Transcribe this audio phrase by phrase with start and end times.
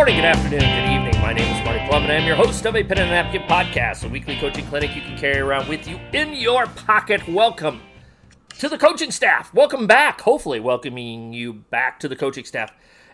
[0.00, 1.20] Morning, good afternoon, good evening.
[1.20, 4.02] My name is Marty Plum, and I'm your host of a Pen and Napkin podcast,
[4.02, 7.28] a weekly coaching clinic you can carry around with you in your pocket.
[7.28, 7.82] Welcome
[8.60, 9.52] to the coaching staff.
[9.52, 10.22] Welcome back.
[10.22, 12.72] Hopefully, welcoming you back to the coaching staff.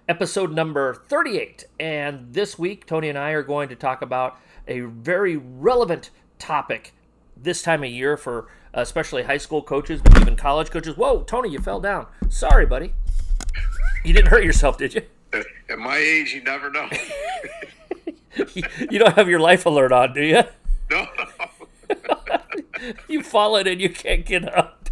[0.09, 1.65] Episode number 38.
[1.81, 6.95] And this week, Tony and I are going to talk about a very relevant topic
[7.37, 10.97] this time of year for especially high school coaches, but even college coaches.
[10.97, 12.07] Whoa, Tony, you fell down.
[12.29, 12.95] Sorry, buddy.
[14.05, 15.03] You didn't hurt yourself, did you?
[15.69, 16.89] At my age, you never know.
[18.55, 20.43] you don't have your life alert on, do you?
[20.91, 21.07] no.
[23.09, 24.91] you fallen and you can't get up.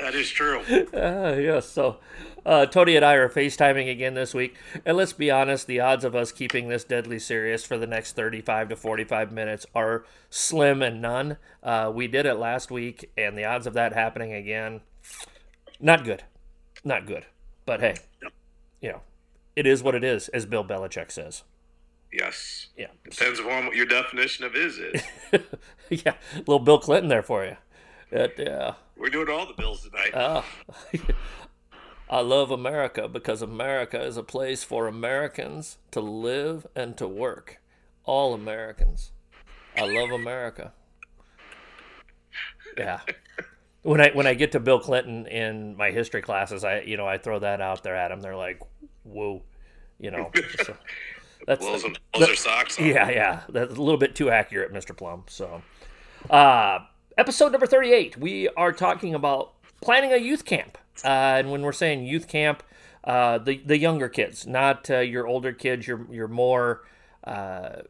[0.00, 0.60] that is true.
[0.92, 1.68] Uh, yes.
[1.68, 1.98] So,
[2.44, 6.04] uh, Tony and I are FaceTiming again this week, and let's be honest: the odds
[6.04, 10.82] of us keeping this deadly serious for the next thirty-five to forty-five minutes are slim
[10.82, 11.36] and none.
[11.62, 14.80] Uh, we did it last week, and the odds of that happening again,
[15.78, 16.24] not good,
[16.82, 17.26] not good.
[17.64, 17.94] But hey,
[18.82, 19.00] you know,
[19.56, 21.44] it is what it is, as Bill Belichick says.
[22.12, 22.68] Yes.
[22.76, 22.88] Yeah.
[23.08, 25.02] Depends upon what your definition of is is.
[26.04, 27.56] yeah, little Bill Clinton there for you.
[28.10, 28.74] It, yeah.
[28.96, 30.10] We're doing all the bills tonight.
[30.14, 30.44] Oh.
[32.10, 37.58] I love America because America is a place for Americans to live and to work.
[38.04, 39.12] All Americans.
[39.74, 40.74] I love America.
[42.76, 43.00] Yeah.
[43.82, 47.06] When I when I get to Bill Clinton in my history classes, I you know
[47.06, 48.20] I throw that out there at them.
[48.20, 48.60] They're like,
[49.04, 49.42] "Whoa,"
[49.98, 50.30] you know.
[50.64, 50.76] So
[51.46, 52.86] that's Blows, them, blows their socks off.
[52.86, 53.40] yeah, yeah.
[53.48, 54.96] That's a little bit too accurate, Mr.
[54.96, 55.24] Plum.
[55.26, 55.62] So,
[56.30, 56.80] uh,
[57.18, 60.78] episode number 38, we are talking about planning a youth camp.
[61.04, 62.62] Uh, and when we're saying youth camp,
[63.04, 66.82] uh, the, the younger kids, not uh, your older kids, your, your more,
[67.24, 67.80] uh,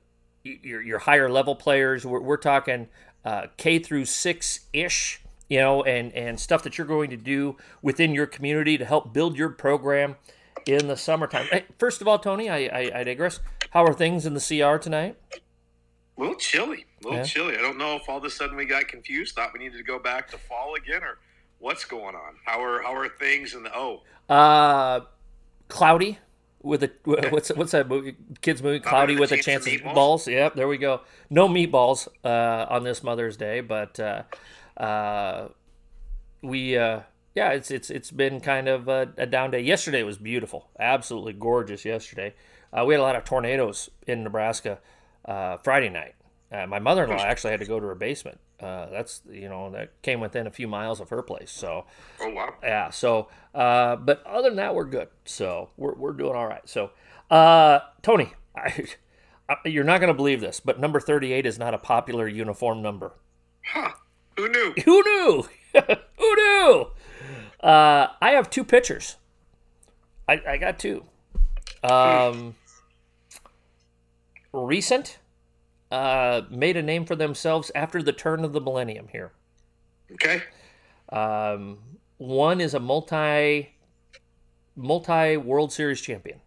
[0.44, 2.06] your, your higher level players.
[2.06, 2.88] We're, we're talking
[3.24, 5.20] uh, K through six ish,
[5.50, 9.12] you know, and, and stuff that you're going to do within your community to help
[9.12, 10.16] build your program
[10.66, 11.46] in the summertime.
[11.50, 13.40] Hey, first of all, Tony, I, I, I digress.
[13.70, 15.16] How are things in the CR tonight?
[16.16, 16.86] A little chilly.
[17.00, 17.24] A little Yeah.
[17.24, 17.56] chilly.
[17.56, 19.82] I don't know if all of a sudden we got confused, thought we needed to
[19.82, 21.18] go back to fall again, or
[21.58, 22.36] what's going on.
[22.44, 24.02] How are how are things in the oh?
[24.28, 25.00] Uh,
[25.68, 26.18] cloudy
[26.62, 26.90] with a
[27.30, 28.16] what's what's that movie?
[28.40, 28.80] Kids movie?
[28.80, 29.94] Cloudy with a chance of meatballs?
[29.94, 30.28] balls.
[30.28, 31.00] Yep, there we go.
[31.30, 34.22] No meatballs uh, on this Mother's Day, but uh,
[34.76, 35.48] uh,
[36.42, 37.00] we uh,
[37.34, 39.60] yeah, it's it's it's been kind of a, a down day.
[39.60, 41.84] Yesterday was beautiful, absolutely gorgeous.
[41.84, 42.34] Yesterday,
[42.72, 44.78] uh, we had a lot of tornadoes in Nebraska.
[45.24, 46.14] Uh, Friday night,
[46.50, 48.38] uh, my mother-in-law actually had to go to her basement.
[48.60, 51.86] Uh, that's you know that came within a few miles of her place, so.
[52.20, 52.54] Oh wow.
[52.62, 52.90] Yeah.
[52.90, 55.08] So, uh, but other than that, we're good.
[55.24, 56.66] So we're, we're doing all right.
[56.68, 56.90] So,
[57.30, 58.86] uh, Tony, I,
[59.48, 62.82] I, you're not going to believe this, but number 38 is not a popular uniform
[62.82, 63.14] number.
[63.64, 63.92] Huh.
[64.36, 64.74] Who knew?
[64.84, 65.48] Who knew?
[66.18, 66.86] Who knew?
[67.62, 69.16] Uh, I have two pitchers.
[70.28, 71.04] I, I got two.
[71.82, 72.54] Um,
[74.52, 75.18] recent,
[75.90, 79.32] uh, made a name for themselves after the turn of the millennium here.
[80.12, 80.42] Okay.
[81.10, 81.78] Um,
[82.18, 83.74] one is a multi
[84.76, 86.40] multi World Series champion.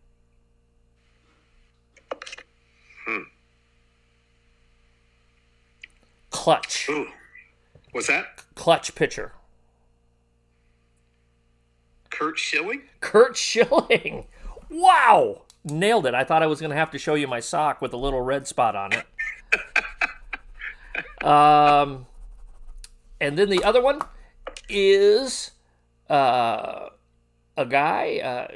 [3.05, 3.21] Hmm.
[6.31, 7.07] Clutch, Ooh.
[7.91, 8.43] What's that?
[8.55, 9.33] clutch pitcher.
[12.17, 12.81] Curt Schilling?
[13.01, 14.25] Curt Schilling.
[14.69, 16.13] Wow, nailed it.
[16.13, 18.21] I thought I was going to have to show you my sock with a little
[18.21, 19.05] red spot on it.
[21.25, 22.05] um,
[23.19, 24.01] and then the other one
[24.69, 25.51] is
[26.09, 26.89] uh,
[27.57, 28.47] a guy, uh,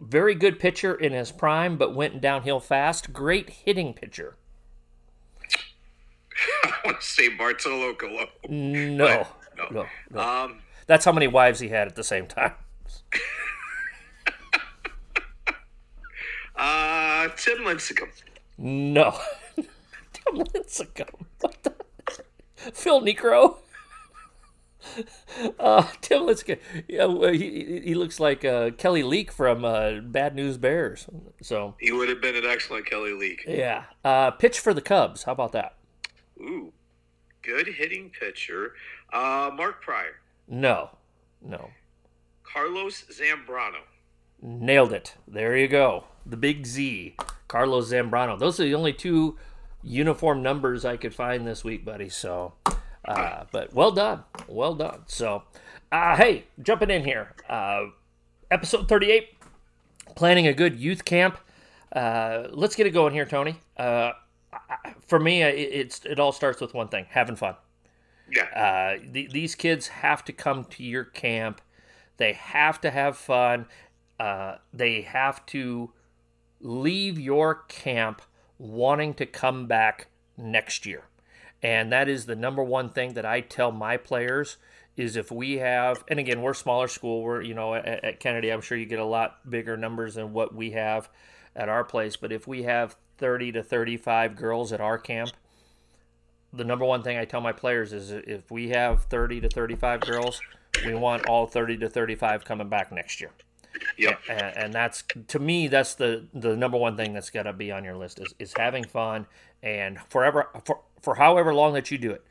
[0.00, 3.12] very good pitcher in his prime, but went downhill fast.
[3.12, 4.36] Great hitting pitcher.
[6.64, 8.28] I want to say Bartolo Colon.
[8.48, 9.26] No,
[9.56, 9.66] No.
[9.70, 10.20] no, no.
[10.20, 10.60] Um.
[10.86, 12.52] That's how many wives he had at the same time.
[16.56, 17.28] Uh.
[17.36, 18.08] Tim Lincecum.
[18.58, 19.16] No.
[19.56, 21.08] Tim Lincecum.
[21.40, 21.72] What the?
[22.74, 23.56] Phil Niekro.
[25.60, 26.58] Uh, Tim Lincecum.
[26.88, 31.06] Yeah, he, he looks like uh, Kelly Leak from uh, Bad News Bears.
[31.42, 33.44] So, He would have been an excellent Kelly Leak.
[33.46, 33.84] yeah.
[34.02, 35.24] Uh, pitch for the Cubs.
[35.24, 35.74] How about that?
[36.40, 36.72] Ooh.
[37.42, 38.72] Good hitting pitcher.
[39.12, 39.50] Uh.
[39.54, 40.16] Mark Prior.
[40.48, 40.90] No.
[41.42, 41.68] No.
[42.52, 43.80] Carlos Zambrano.
[44.40, 45.14] Nailed it.
[45.26, 46.04] There you go.
[46.24, 47.16] The big Z.
[47.48, 48.38] Carlos Zambrano.
[48.38, 49.36] Those are the only two
[49.82, 52.08] uniform numbers I could find this week, buddy.
[52.08, 52.54] So,
[53.04, 54.24] uh, but well done.
[54.46, 55.00] Well done.
[55.06, 55.44] So,
[55.90, 57.34] uh, hey, jumping in here.
[57.48, 57.86] Uh,
[58.50, 59.30] episode 38
[60.14, 61.38] planning a good youth camp.
[61.92, 63.60] Uh, let's get it going here, Tony.
[63.76, 64.12] Uh,
[65.06, 67.54] for me, it, it's it all starts with one thing: having fun.
[68.30, 68.44] Yeah.
[68.44, 71.60] Uh, th- these kids have to come to your camp.
[72.18, 73.66] They have to have fun.
[74.20, 75.92] Uh, they have to
[76.60, 78.20] leave your camp
[78.58, 81.04] wanting to come back next year.
[81.62, 84.58] And that is the number one thing that I tell my players
[84.96, 87.22] is if we have, and again, we're a smaller school.
[87.22, 90.32] We're, you know, at, at Kennedy, I'm sure you get a lot bigger numbers than
[90.32, 91.08] what we have
[91.54, 92.16] at our place.
[92.16, 95.30] But if we have 30 to 35 girls at our camp,
[96.52, 100.00] the number one thing I tell my players is if we have 30 to 35
[100.00, 100.40] girls,
[100.84, 103.30] we want all 30 to 35 coming back next year.
[103.96, 104.20] Yep.
[104.28, 107.70] And, and that's to me that's the the number one thing that's got to be
[107.70, 109.26] on your list is, is having fun
[109.62, 112.24] and forever for for however long that you do it,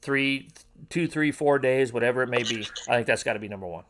[0.00, 0.48] three,
[0.88, 2.66] two, three, four days, whatever it may be.
[2.88, 3.84] I think that's got to be number one.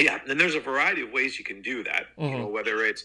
[0.00, 2.06] Yeah, and there's a variety of ways you can do that.
[2.18, 2.24] Mm-hmm.
[2.24, 3.04] You know, whether it's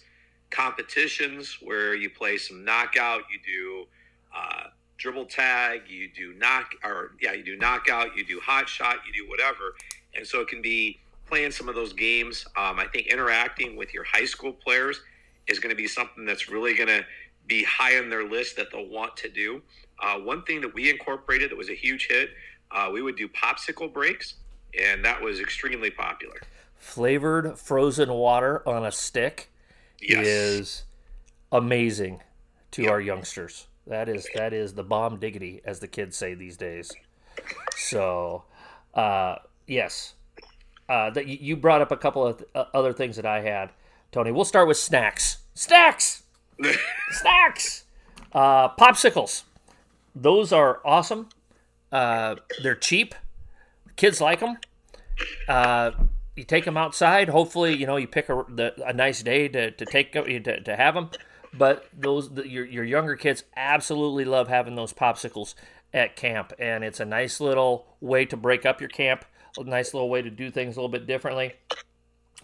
[0.50, 3.88] competitions where you play some knockout, you do
[4.36, 8.98] uh, dribble tag, you do knock, or yeah, you do knockout, you do hot shot,
[9.06, 9.76] you do whatever,
[10.16, 12.46] and so it can be playing some of those games.
[12.58, 15.02] Um, I think interacting with your high school players
[15.48, 17.06] is going to be something that's really going to
[17.48, 19.62] be high on their list that they'll want to do.
[20.02, 22.30] Uh, one thing that we incorporated that was a huge hit,
[22.72, 24.36] uh, we would do popsicle breaks,
[24.80, 26.36] and that was extremely popular.
[26.76, 29.50] Flavored frozen water on a stick
[30.00, 30.26] Yes.
[30.28, 30.84] is
[31.52, 32.22] amazing
[32.72, 32.92] to Yep.
[32.92, 33.68] our youngsters.
[33.88, 36.92] That is that is the bomb diggity, as the kids say these days.
[37.76, 38.44] So,
[38.94, 39.36] uh,
[39.66, 40.14] yes,
[40.90, 43.70] uh, that you- brought up a couple of th- uh, other things that I had,
[44.12, 44.32] Tony.
[44.32, 45.38] We'll start with snacks.
[45.54, 46.24] Snacks.
[47.12, 47.86] snacks.
[48.34, 49.44] Uh, popsicles.
[50.16, 51.30] Those are awesome.
[51.92, 53.16] Uh, they're cheap.
[53.96, 54.58] Kids like them.
[55.48, 55.92] Uh,
[56.36, 57.30] you take them outside.
[57.30, 60.76] Hopefully, you know you pick a, the, a nice day to, to take to, to
[60.76, 61.10] have them.
[61.54, 65.56] But those the, your your younger kids absolutely love having those popsicles
[65.94, 69.26] at camp, and it's a nice little way to break up your camp.
[69.58, 71.54] A nice little way to do things a little bit differently.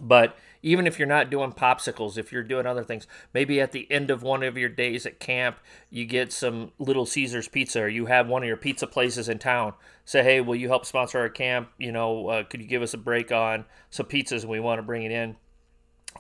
[0.02, 3.90] But even if you're not doing popsicles, if you're doing other things, maybe at the
[3.92, 5.60] end of one of your days at camp,
[5.92, 9.38] you get some Little Caesars pizza, or you have one of your pizza places in
[9.38, 9.74] town.
[10.04, 11.70] Say, hey, will you help sponsor our camp?
[11.78, 14.80] You know, uh, could you give us a break on some pizzas, and we want
[14.80, 15.36] to bring it in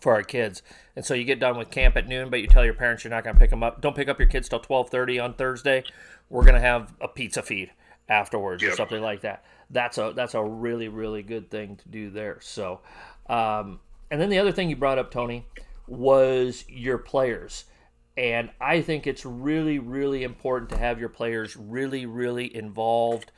[0.01, 0.61] for our kids.
[0.95, 3.11] And so you get done with camp at noon, but you tell your parents you're
[3.11, 3.81] not going to pick them up.
[3.81, 5.83] Don't pick up your kids till 12:30 on Thursday.
[6.29, 7.71] We're going to have a pizza feed
[8.09, 9.43] afterwards or something like that.
[9.69, 12.37] That's a that's a really really good thing to do there.
[12.41, 12.81] So,
[13.27, 13.79] um,
[14.11, 15.45] and then the other thing you brought up, Tony,
[15.87, 17.65] was your players.
[18.15, 23.31] And I think it's really, really important to have your players really, really involved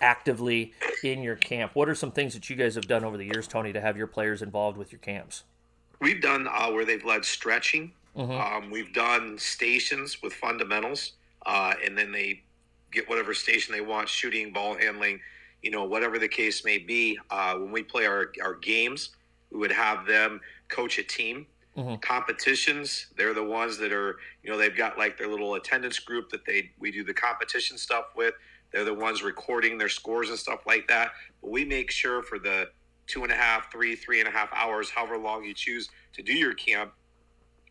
[0.00, 0.72] actively
[1.04, 1.72] in your camp.
[1.74, 3.96] What are some things that you guys have done over the years, Tony, to have
[3.96, 5.44] your players involved with your camps?
[6.02, 7.92] We've done uh, where they've led stretching.
[8.16, 8.30] Mhm.
[8.38, 11.12] Um, we've done stations with fundamentals,
[11.46, 12.42] uh, and then they
[12.90, 15.20] get whatever station they want, shooting, ball handling,
[15.62, 17.18] you know, whatever the case may be.
[17.30, 19.10] Uh, when we play our, our games,
[19.50, 21.46] we would have them coach a team.
[21.76, 22.02] Mhm.
[22.02, 26.28] Competitions, they're the ones that are, you know, they've got like their little attendance group
[26.30, 28.34] that they we do the competition stuff with.
[28.72, 31.12] They're the ones recording their scores and stuff like that.
[31.40, 32.70] But we make sure for the
[33.06, 36.22] two and a half, three, three and a half hours, however long you choose to
[36.22, 36.92] do your camp,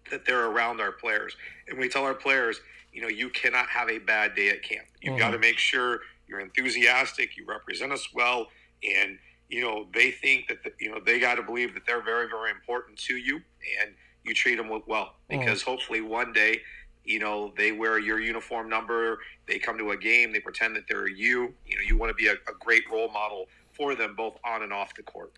[0.09, 1.35] that they're around our players.
[1.67, 2.59] And we tell our players,
[2.91, 4.87] you know, you cannot have a bad day at camp.
[5.01, 5.19] You've Mhm.
[5.19, 8.51] got to make sure you're enthusiastic, you represent us well,
[8.83, 9.19] and
[9.49, 12.27] you know they think that the, you know they got to believe that they're very,
[12.27, 13.41] very important to you,
[13.81, 16.61] and you treat them well because hopefully one day.
[17.03, 19.17] You know, they wear your uniform number.
[19.47, 20.31] They come to a game.
[20.31, 21.55] They pretend that they're you.
[21.65, 23.49] You know, you want to be a, a great role model
[23.81, 25.33] for them, both on and off the court.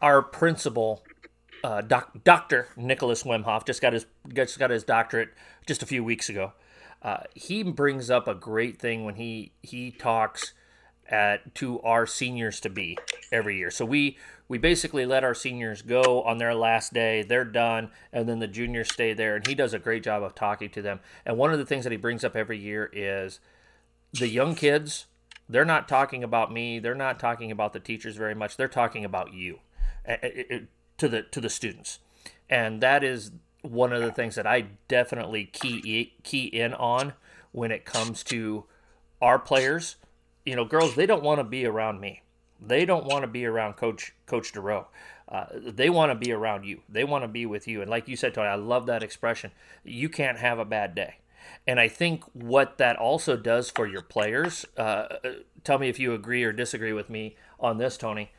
[0.00, 1.02] Our principal,
[1.64, 2.68] uh, doc, Dr.
[2.76, 5.30] Nicholas Wimhoff, just got his just got his doctorate
[5.66, 6.52] just a few weeks ago.
[7.02, 10.52] Uh, he brings up a great thing when he he talks
[11.08, 12.96] at to our seniors to be
[13.32, 13.72] every year.
[13.72, 17.22] So we we basically let our seniors go on their last day.
[17.22, 19.34] They're done, and then the juniors stay there.
[19.34, 21.00] And he does a great job of talking to them.
[21.24, 23.40] And one of the things that he brings up every year is
[24.12, 25.06] the young kids.
[25.48, 26.78] They're not talking about me.
[26.78, 28.56] They're not talking about the teachers very much.
[28.56, 29.60] They're talking about you
[30.06, 32.00] to the to the students,
[32.50, 33.30] and that is
[33.62, 37.14] one of the things that I definitely key key in on
[37.52, 38.64] when it comes to
[39.20, 39.96] our players.
[40.44, 42.22] You know, girls, they don't want to be around me.
[42.60, 44.86] They don't want to be around Coach Coach DeRoe.
[45.28, 46.82] Uh, they want to be around you.
[46.88, 47.82] They want to be with you.
[47.82, 49.50] And like you said, Tony, I love that expression.
[49.84, 51.16] You can't have a bad day.
[51.66, 55.06] And I think what that also does for your players, uh,
[55.64, 58.30] tell me if you agree or disagree with me on this, Tony.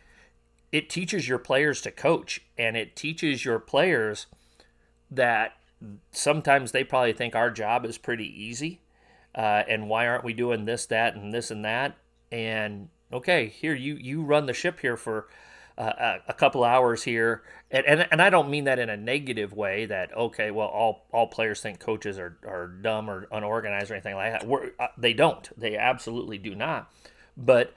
[0.72, 4.28] It teaches your players to coach, and it teaches your players
[5.10, 5.54] that
[6.12, 8.82] sometimes they probably think our job is pretty easy.
[9.36, 11.96] Uh, and why aren't we doing this, that, and this and that?
[12.32, 15.28] And okay, here you you run the ship here for
[15.78, 19.86] a couple hours here, and, and and I don't mean that in a negative way.
[19.86, 24.16] That okay, well, all all players think coaches are, are dumb or unorganized or anything
[24.16, 24.48] like that.
[24.48, 25.48] We're, uh, they don't.
[25.60, 26.92] They absolutely do not.
[27.36, 27.74] But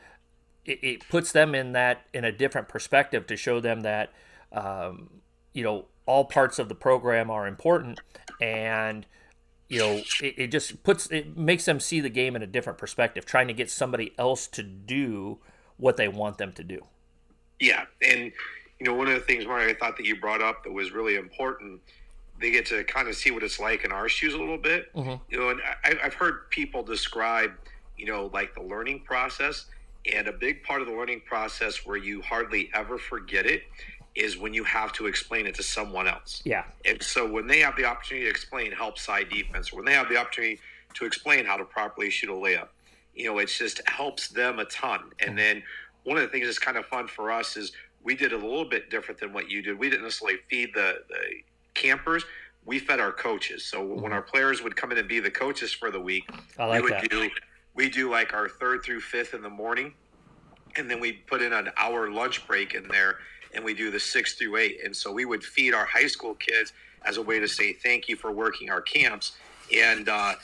[0.65, 4.13] it, it, puts them in that in a different perspective to show them that
[4.53, 5.21] um,
[5.53, 8.01] you know all parts of the program are important
[8.41, 9.07] and
[9.69, 12.79] you know it, it just puts it makes them see the game in a different
[12.79, 15.39] perspective trying to get somebody else to do
[15.77, 16.85] what they want them to do
[17.61, 18.33] yeah and
[18.79, 20.93] you know one of the things Mario, i thought that you brought up that was
[20.93, 21.81] really important
[22.41, 24.93] they get to kind of see what it's like in our shoes a little bit
[24.95, 25.23] mm-hmm.
[25.29, 27.53] you know and I, i've heard people describe
[27.97, 29.67] you know like the learning process
[30.13, 33.65] and a big part of the learning process where you hardly ever forget it
[34.15, 36.43] is when you have to explain it to someone else.
[36.45, 36.65] Yeah.
[36.85, 39.93] And so when they have the opportunity to explain help side defense, or when they
[39.93, 40.59] have the opportunity
[40.95, 42.69] to explain how to properly shoot a layup,
[43.15, 45.01] you know, it just helps them a ton.
[45.21, 45.37] And mm-hmm.
[45.37, 45.63] then
[46.05, 48.65] one of the things that's kind of fun for us is we did a little
[48.65, 49.79] bit different than what you did.
[49.79, 51.43] We didn't necessarily feed the, the
[51.75, 52.25] campers.
[52.65, 53.65] We fed our coaches.
[53.65, 54.01] So mm-hmm.
[54.01, 56.91] when our players would come in and be the coaches for the week, like we
[56.91, 57.11] would that.
[57.11, 57.31] do
[57.75, 59.95] we do like our third through fifth in the morning,
[60.77, 63.19] and then we put in an hour lunch break in there,
[63.55, 64.81] and we do the six through eight.
[64.85, 66.73] And so we would feed our high school kids
[67.05, 69.37] as a way to say thank you for working our camps.
[69.75, 70.35] And uh,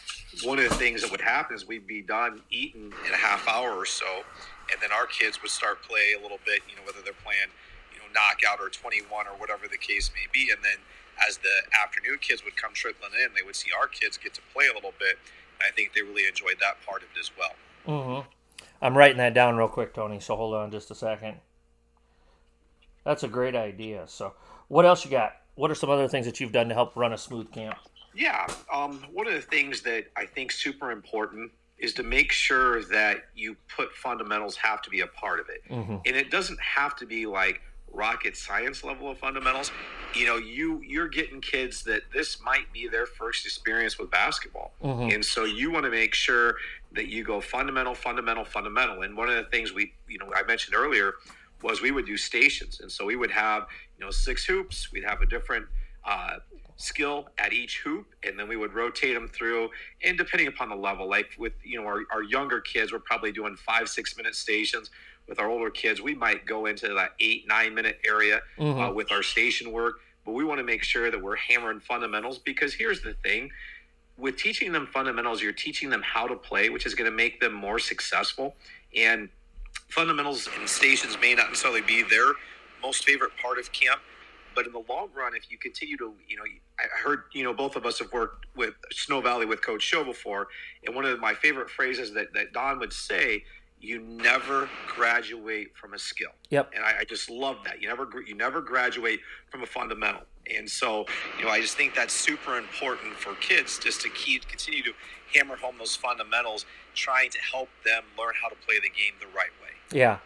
[0.44, 3.48] one of the things that would happen is we'd be done eating in a half
[3.48, 4.22] hour or so,
[4.73, 6.62] and then our kids would start play a little bit.
[6.68, 7.50] You know, whether they're playing,
[7.92, 10.78] you know, knockout or twenty one or whatever the case may be, and then
[11.26, 14.42] as the afternoon kids would come trickling in, they would see our kids get to
[14.52, 15.16] play a little bit
[15.61, 17.54] I think they really enjoyed that part of it as well.
[17.87, 18.28] Mm-hmm.
[18.82, 20.20] I'm writing that down real quick, Tony.
[20.20, 21.37] So hold on just a second.
[23.04, 24.04] That's a great idea.
[24.06, 24.35] So,
[24.68, 25.37] what else you got?
[25.54, 27.78] What are some other things that you've done to help run a smooth camp?
[28.14, 32.83] Yeah, um, one of the things that I think super important is to make sure
[32.85, 35.97] that you put fundamentals have to be a part of it, mm-hmm.
[36.06, 37.61] and it doesn't have to be like
[37.92, 39.71] rocket science level of fundamentals.
[40.14, 44.73] You know you you're getting kids that this might be their first experience with basketball.
[44.83, 45.11] Mm-hmm.
[45.14, 46.56] and so you want to make sure
[46.92, 49.02] that you go fundamental fundamental fundamental.
[49.02, 51.14] And one of the things we you know i mentioned earlier
[51.62, 52.80] was we would do stations.
[52.80, 53.66] And so we would have
[53.99, 54.92] you know six hoops.
[54.92, 55.66] We'd have a different
[56.06, 56.36] uh,
[56.76, 59.68] skill at each hoop and then we would rotate them through
[60.04, 63.32] and depending upon the level like with you know our, our younger kids we're probably
[63.32, 64.90] doing five six minute stations
[65.28, 68.80] with our older kids, we might go into that eight, nine minute area uh, mm-hmm.
[68.80, 70.00] uh, with our station work.
[70.25, 73.50] But we want to make sure that we're hammering fundamentals because here's the thing
[74.18, 77.38] with teaching them fundamentals, you're teaching them how to play, which is going to make
[77.38, 78.56] them more successful.
[78.96, 79.28] And
[79.88, 82.32] fundamentals and stations may not necessarily be their
[82.82, 84.00] most favorite part of camp.
[84.56, 86.42] But in the long run, if you continue to, you know,
[86.80, 90.02] I heard, you know, both of us have worked with Snow Valley with Coach Show
[90.02, 90.48] before.
[90.84, 93.44] And one of my favorite phrases that, that Don would say
[93.80, 96.30] you never graduate from a skill.
[96.48, 96.72] Yep.
[96.75, 97.82] And I, I, just love that.
[97.82, 99.20] You never you never graduate
[99.50, 100.22] from a fundamental.
[100.54, 101.04] And so,
[101.38, 104.92] you know, I just think that's super important for kids just to keep continue to
[105.34, 109.26] hammer home those fundamentals, trying to help them learn how to play the game the
[109.26, 109.70] right way.
[109.92, 110.18] Yeah.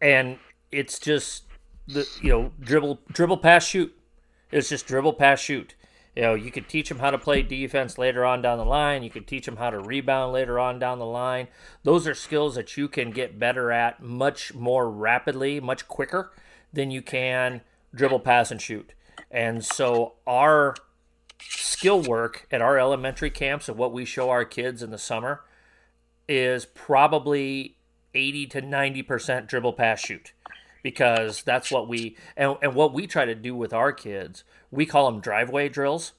[0.00, 0.38] And
[0.72, 1.44] it's just
[1.88, 3.96] the you know, dribble dribble pass shoot.
[4.52, 5.74] It's just dribble pass shoot.
[6.14, 9.02] You know, you could teach them how to play defense later on down the line.
[9.02, 11.48] You could teach them how to rebound later on down the line.
[11.84, 16.32] Those are skills that you can get better at much more rapidly, much quicker
[16.72, 17.60] than you can
[17.94, 18.94] dribble, pass, and shoot.
[19.30, 20.74] And so our
[21.40, 25.44] skill work at our elementary camps and what we show our kids in the summer
[26.28, 27.76] is probably
[28.14, 30.32] 80 to 90% dribble pass shoot
[30.82, 34.86] because that's what we and, and what we try to do with our kids we
[34.86, 36.12] call them driveway drills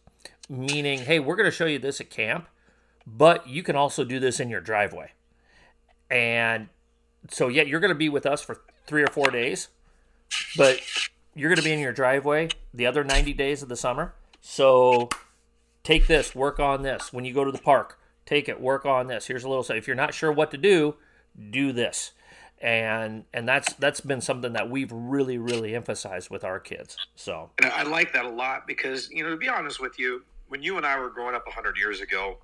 [0.49, 2.47] meaning hey we're going to show you this at camp
[3.05, 5.11] but you can also do this in your driveway.
[6.09, 6.69] And
[7.29, 9.69] so yeah you're going to be with us for three or four days
[10.57, 10.79] but
[11.35, 14.13] you're going to be in your driveway the other 90 days of the summer.
[14.41, 15.09] So
[15.83, 17.11] take this work on this.
[17.11, 19.25] When you go to the park take it work on this.
[19.25, 20.95] Here's a little so if you're not sure what to do
[21.49, 22.11] do this
[22.61, 27.49] and and that's that's been something that we've really really emphasized with our kids so.
[27.61, 30.61] And i like that a lot because you know to be honest with you when
[30.61, 32.37] you and i were growing up 100 years ago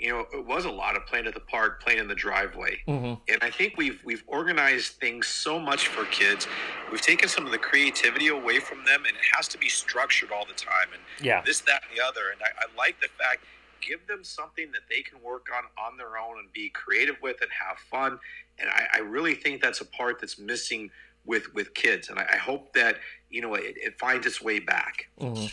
[0.00, 2.82] you know it was a lot of playing at the park playing in the driveway.
[2.88, 3.14] Mm-hmm.
[3.32, 6.48] and i think we've we've organized things so much for kids.
[6.90, 10.32] We've taken some of the creativity away from them and it has to be structured
[10.32, 11.42] all the time and yeah.
[11.46, 12.30] this that and the other.
[12.32, 13.44] And i, I like the fact
[13.82, 17.36] give them something that they can work on on their own and be creative with
[17.40, 18.18] and have fun
[18.58, 20.90] and I, I really think that's a part that's missing
[21.24, 22.96] with with kids, and I, I hope that
[23.30, 25.08] you know it, it finds its way back.
[25.20, 25.46] Mm-hmm.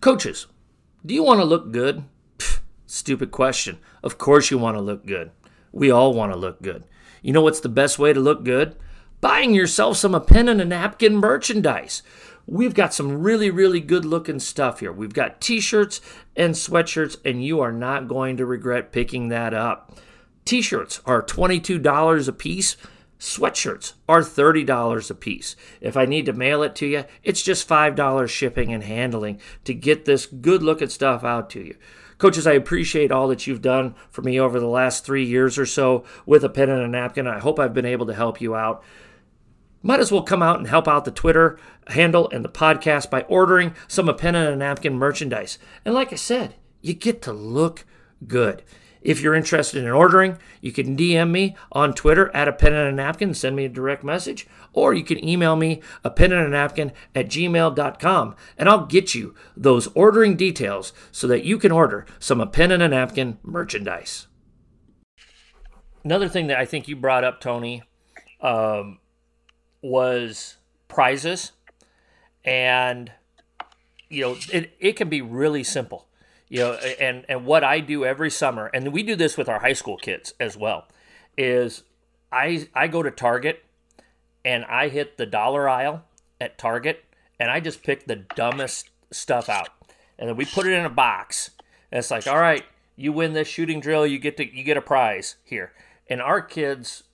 [0.00, 0.46] Coaches,
[1.04, 2.04] do you want to look good?
[2.38, 3.78] Pfft, stupid question.
[4.02, 5.30] Of course you want to look good.
[5.72, 6.84] We all want to look good.
[7.22, 8.76] You know what's the best way to look good?
[9.20, 12.02] buying yourself some a pen and a napkin merchandise.
[12.50, 14.90] We've got some really, really good looking stuff here.
[14.90, 16.00] We've got t shirts
[16.34, 19.98] and sweatshirts, and you are not going to regret picking that up.
[20.46, 22.78] T shirts are $22 a piece.
[23.20, 25.56] Sweatshirts are $30 a piece.
[25.82, 29.74] If I need to mail it to you, it's just $5 shipping and handling to
[29.74, 31.76] get this good looking stuff out to you.
[32.16, 35.66] Coaches, I appreciate all that you've done for me over the last three years or
[35.66, 37.26] so with a pen and a napkin.
[37.26, 38.82] I hope I've been able to help you out
[39.82, 41.58] might as well come out and help out the Twitter
[41.88, 45.58] handle and the podcast by ordering some a pen and a napkin merchandise.
[45.84, 47.84] And like I said, you get to look
[48.26, 48.62] good.
[49.00, 52.88] If you're interested in ordering, you can DM me on Twitter at a pen and
[52.88, 56.46] a napkin, send me a direct message, or you can email me a pen and
[56.46, 61.70] a napkin at gmail.com and I'll get you those ordering details so that you can
[61.70, 64.26] order some a pen and a napkin merchandise.
[66.04, 67.82] Another thing that I think you brought up, Tony,
[68.40, 68.98] um,
[69.82, 70.56] was
[70.88, 71.52] prizes.
[72.44, 73.12] And
[74.08, 76.06] you know it, it can be really simple
[76.48, 79.58] you know and and what i do every summer and we do this with our
[79.58, 80.88] high school kids as well
[81.36, 81.82] is
[82.32, 83.62] i i go to target
[84.46, 86.04] and i hit the dollar aisle
[86.40, 87.04] at target
[87.38, 89.70] and i just pick the dumbest stuff out.
[90.18, 91.50] And then we put it in a box.
[91.90, 92.64] And it's like all right
[92.96, 95.72] you win this shooting drill you get to you get a prize here.
[96.08, 97.04] And our kids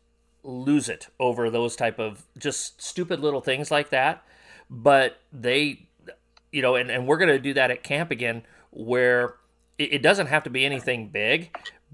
[0.45, 4.23] lose it over those type of just stupid little things like that.
[4.71, 5.89] But they
[6.53, 9.35] you know and, and we're going to do that at camp again where
[9.79, 11.51] it, it doesn't have to be anything big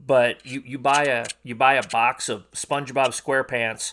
[0.06, 3.92] but you, you buy a you buy a box of spongebob squarepants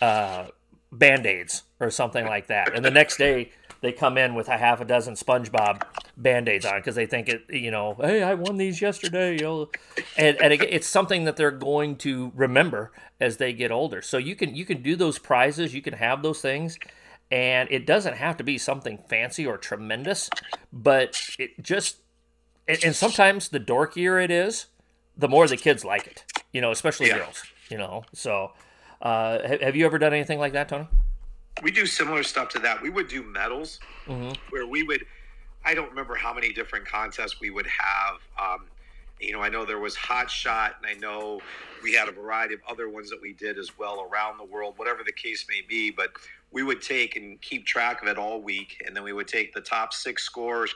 [0.00, 0.46] uh,
[0.92, 2.74] band-aids or something like that.
[2.74, 5.82] And the next day they come in with a half a dozen SpongeBob
[6.16, 9.70] band-aids on because they think it, you know, hey, I won these yesterday, you know,
[10.16, 14.02] and, and it's something that they're going to remember as they get older.
[14.02, 16.78] So you can you can do those prizes, you can have those things,
[17.30, 20.30] and it doesn't have to be something fancy or tremendous,
[20.72, 21.98] but it just
[22.68, 24.66] and, and sometimes the dorkier it is,
[25.16, 27.18] the more the kids like it, you know, especially yeah.
[27.18, 28.04] girls, you know.
[28.12, 28.52] So,
[29.02, 30.88] uh, have you ever done anything like that, Tony?
[31.62, 32.80] We do similar stuff to that.
[32.82, 34.32] We would do medals mm-hmm.
[34.50, 35.04] where we would.
[35.64, 38.16] I don't remember how many different contests we would have.
[38.40, 38.66] Um,
[39.20, 41.40] you know, I know there was Hot Shot, and I know
[41.82, 44.74] we had a variety of other ones that we did as well around the world,
[44.76, 45.90] whatever the case may be.
[45.90, 46.10] But
[46.52, 49.54] we would take and keep track of it all week, and then we would take
[49.54, 50.74] the top six scores,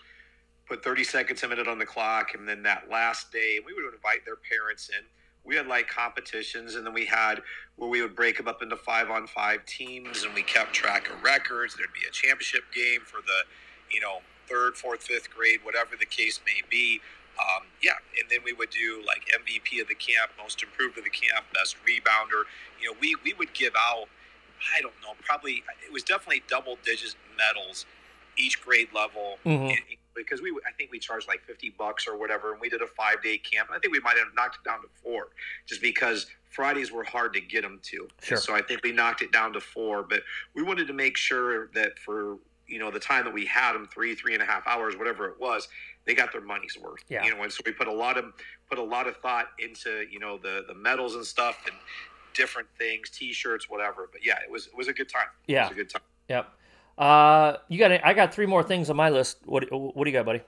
[0.66, 3.92] put 30 seconds a minute on the clock, and then that last day, we would
[3.92, 5.04] invite their parents in
[5.44, 7.40] we had like competitions and then we had
[7.76, 11.10] where we would break them up into five on five teams and we kept track
[11.10, 11.74] of records.
[11.76, 13.42] There'd be a championship game for the
[13.90, 17.00] you know third fourth fifth grade whatever the case may be.
[17.38, 21.04] Um, yeah and then we would do like mvp of the camp most improved of
[21.04, 22.42] the camp best rebounder.
[22.80, 24.08] You know we, we would give out
[24.76, 27.86] i don't know probably it was definitely double digit medals
[28.36, 32.52] each grade level mm-hmm because we I think we charged like fifty bucks or whatever,
[32.52, 33.68] and we did a five day camp.
[33.72, 35.28] I think we might have knocked it down to four,
[35.66, 38.08] just because Fridays were hard to get them to.
[38.22, 38.38] Sure.
[38.38, 40.22] So I think we knocked it down to four, but
[40.54, 42.38] we wanted to make sure that for
[42.70, 45.26] you know the time that we had them three three and a half hours whatever
[45.26, 45.68] it was
[46.06, 47.24] they got their money's worth yeah.
[47.24, 48.32] you know and so we put a lot of
[48.68, 51.74] put a lot of thought into you know the the medals and stuff and
[52.32, 55.70] different things t-shirts whatever but yeah it was it was a good time yeah it
[55.70, 56.54] was a good time yep
[57.00, 57.92] uh, you got?
[58.04, 59.38] I got three more things on my list.
[59.46, 60.42] What What do you got, buddy?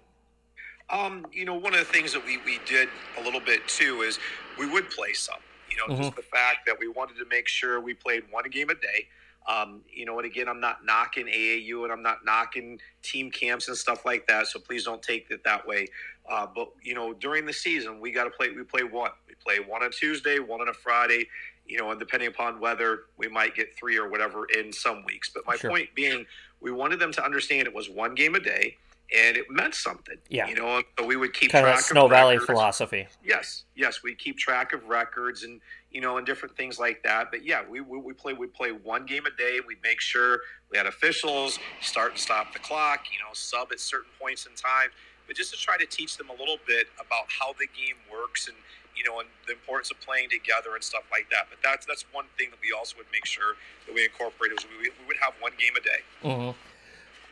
[0.91, 2.89] Um, you know, one of the things that we we did
[3.19, 4.19] a little bit too is
[4.59, 5.39] we would play some.
[5.71, 6.03] You know, mm-hmm.
[6.03, 9.09] just the fact that we wanted to make sure we played one game a day.
[9.49, 13.69] Um, you know, and again, I'm not knocking AAU and I'm not knocking team camps
[13.69, 14.47] and stuff like that.
[14.47, 15.89] So please don't take it that way.
[16.31, 18.51] Uh, but you know, during the season, we got to play.
[18.51, 19.11] We play one.
[19.27, 21.27] We play one on Tuesday, one on a Friday,
[21.67, 25.31] you know, and depending upon whether we might get three or whatever in some weeks.
[25.33, 25.71] But my sure.
[25.71, 26.27] point being,
[26.61, 28.77] we wanted them to understand it was one game a day
[29.15, 30.17] and it meant something.
[30.29, 30.49] Yeah.
[30.49, 32.51] You know, so we would keep kind track of Snow Valley records.
[32.51, 33.07] philosophy.
[33.23, 33.65] Yes.
[33.75, 34.03] Yes.
[34.03, 37.31] We keep track of records and, you know, and different things like that.
[37.31, 39.59] But yeah, we, we, we play, we play one game a day.
[39.67, 43.81] We'd make sure we had officials start and stop the clock, you know, sub at
[43.81, 44.91] certain points in time,
[45.27, 48.49] but just to try to teach them a little bit about how the game works
[48.49, 48.57] and,
[48.97, 51.47] you know, and the importance of playing together and stuff like that.
[51.51, 53.55] But that's that's one thing that we also would make sure
[53.87, 56.01] that we incorporated was we, we would have one game a day.
[56.23, 56.59] Mm-hmm.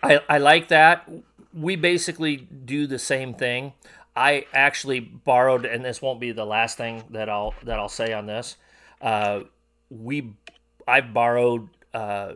[0.03, 1.09] I I like that.
[1.53, 3.73] We basically do the same thing.
[4.17, 8.13] I actually borrowed, and this won't be the last thing that I'll that I'll say
[8.13, 8.57] on this.
[9.01, 9.41] Uh,
[9.89, 10.33] we
[10.87, 12.35] I borrowed uh,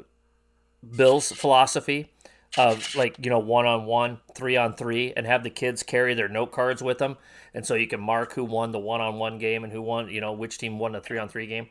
[0.96, 2.10] Bill's philosophy
[2.56, 6.14] of like you know one on one, three on three, and have the kids carry
[6.14, 7.16] their note cards with them,
[7.52, 10.08] and so you can mark who won the one on one game and who won
[10.08, 11.68] you know which team won the three on three game.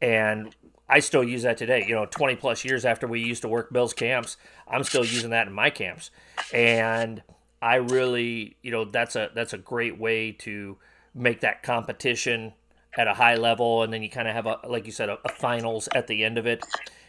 [0.00, 0.54] and
[0.88, 1.84] I still use that today.
[1.88, 4.36] You know, 20 plus years after we used to work Bill's camps,
[4.68, 6.10] I'm still using that in my camps,
[6.52, 7.22] and
[7.62, 10.76] I really, you know, that's a that's a great way to
[11.14, 12.52] make that competition
[12.96, 15.18] at a high level, and then you kind of have a like you said a,
[15.24, 16.62] a finals at the end of it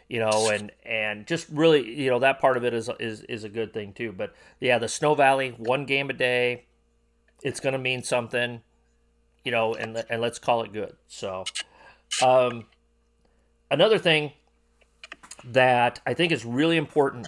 [0.07, 3.43] you know, and and just really, you know, that part of it is is is
[3.43, 4.11] a good thing too.
[4.11, 6.65] But yeah, the Snow Valley, one game a day,
[7.41, 8.61] it's going to mean something,
[9.43, 10.95] you know, and and let's call it good.
[11.07, 11.45] So,
[12.23, 12.65] um,
[13.71, 14.33] another thing
[15.43, 17.27] that I think is really important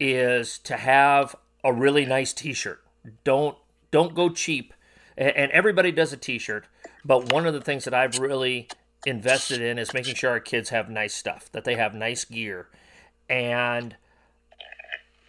[0.00, 2.82] is to have a really nice T-shirt.
[3.24, 3.56] Don't
[3.90, 4.74] don't go cheap.
[5.16, 6.66] And everybody does a T-shirt,
[7.04, 8.68] but one of the things that I've really
[9.08, 12.68] invested in is making sure our kids have nice stuff, that they have nice gear.
[13.28, 13.96] And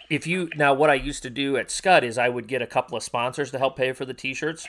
[0.10, 2.68] if you now what I used to do at Scud is I would get a
[2.68, 4.68] couple of sponsors to help pay for the t-shirts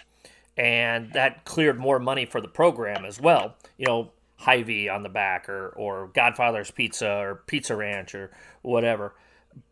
[0.57, 3.57] and that cleared more money for the program as well.
[3.79, 8.31] You know, Hy-Vee on the back or or Godfather's Pizza or Pizza Ranch or
[8.63, 9.15] whatever.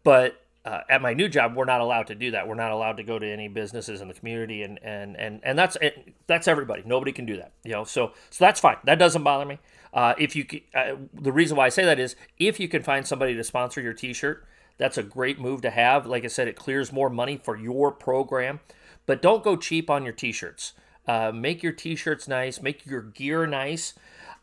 [0.03, 2.46] But uh, at my new job, we're not allowed to do that.
[2.46, 5.59] We're not allowed to go to any businesses in the community, and and and and
[5.59, 6.83] that's it, that's everybody.
[6.85, 7.85] Nobody can do that, you know.
[7.85, 8.76] So so that's fine.
[8.85, 9.61] That doesn't bother me.
[9.94, 13.07] Uh, if you uh, the reason why I say that is if you can find
[13.07, 16.04] somebody to sponsor your T-shirt, that's a great move to have.
[16.04, 18.61] Like I said, it clears more money for your program,
[19.07, 20.74] but don't go cheap on your T-shirts.
[21.07, 22.61] Uh, make your T-shirts nice.
[22.61, 23.94] Make your gear nice.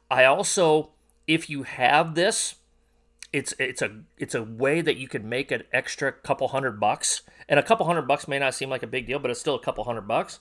[0.10, 0.90] I also,
[1.28, 2.56] if you have this
[3.36, 7.22] it's it's a it's a way that you can make an extra couple hundred bucks,
[7.50, 9.56] and a couple hundred bucks may not seem like a big deal, but it's still
[9.56, 10.40] a couple hundred bucks.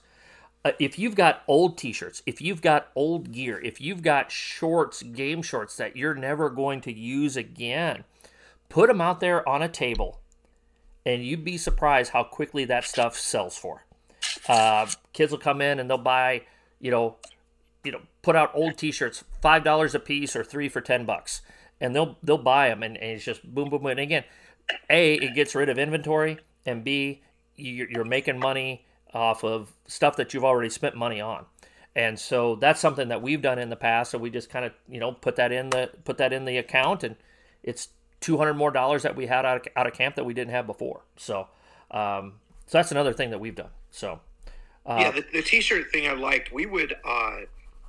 [0.63, 5.03] Uh, if you've got old T-shirts, if you've got old gear, if you've got shorts,
[5.03, 8.05] game shorts that you're never going to use again,
[8.69, 10.21] put them out there on a table,
[11.05, 13.85] and you'd be surprised how quickly that stuff sells for.
[14.47, 16.43] Uh, kids will come in and they'll buy,
[16.79, 17.17] you know,
[17.83, 21.41] you know, put out old T-shirts, five dollars a piece or three for ten bucks
[21.81, 23.91] and they'll they'll buy them, and, and it's just boom, boom, boom.
[23.91, 24.23] And again,
[24.89, 27.21] a it gets rid of inventory, and b
[27.55, 31.45] you're you're making money off of stuff that you've already spent money on.
[31.95, 34.11] And so that's something that we've done in the past.
[34.11, 36.57] So we just kind of you know put that in the put that in the
[36.57, 37.15] account, and
[37.63, 40.33] it's two hundred more dollars that we had out of, out of camp that we
[40.33, 41.03] didn't have before.
[41.15, 41.47] So
[41.91, 42.33] um,
[42.67, 43.69] so that's another thing that we've done.
[43.91, 44.19] So
[44.85, 46.51] uh, yeah, the, the t-shirt thing I liked.
[46.51, 47.37] We would uh,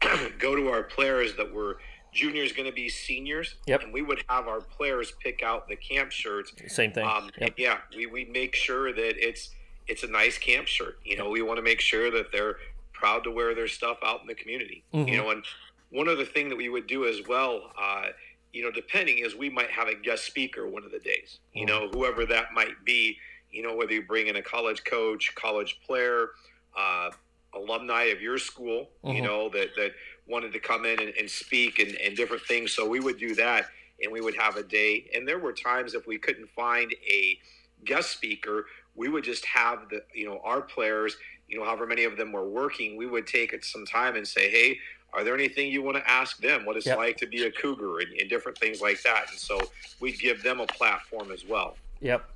[0.39, 1.79] go to our players that were
[2.17, 3.55] juniors going to be seniors.
[3.67, 3.83] Yep.
[3.85, 6.53] And we would have our players pick out the camp shirts.
[6.67, 7.07] Same thing.
[7.07, 7.55] Um, yep.
[7.57, 9.51] Yeah, we, we make sure that it's
[9.87, 10.99] it's a nice camp shirt.
[11.05, 12.57] You know, we want to make sure that they're
[12.93, 14.83] proud to wear their stuff out in the community.
[14.93, 15.09] Mm-hmm.
[15.09, 15.45] You know, and
[15.91, 18.07] one other thing that we would do as well, uh,
[18.53, 21.39] you know, depending is we might have a guest speaker one of the days.
[21.53, 21.85] You mm-hmm.
[21.85, 23.19] know, whoever that might be.
[23.53, 26.31] You know, whether you bring in a college coach, college player,
[26.77, 27.11] uh,
[27.55, 28.91] alumni of your school.
[29.05, 29.17] Mm-hmm.
[29.17, 29.93] You know that that
[30.27, 32.73] wanted to come in and, and speak and, and different things.
[32.73, 33.67] So we would do that
[34.03, 35.09] and we would have a day.
[35.15, 37.39] And there were times if we couldn't find a
[37.85, 41.17] guest speaker, we would just have the, you know, our players,
[41.49, 44.51] you know, however many of them were working, we would take some time and say,
[44.51, 44.79] hey,
[45.13, 46.67] are there anything you want to ask them?
[46.67, 46.99] What it's yep.
[46.99, 49.27] like to be a cougar and, and different things like that.
[49.31, 49.61] And so
[50.01, 51.77] we'd give them a platform as well.
[52.01, 52.29] Yep.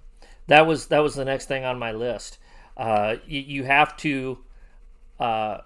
[0.46, 2.38] That was that was the next thing on my list.
[2.76, 4.38] Uh, you, you have to
[5.18, 5.58] uh,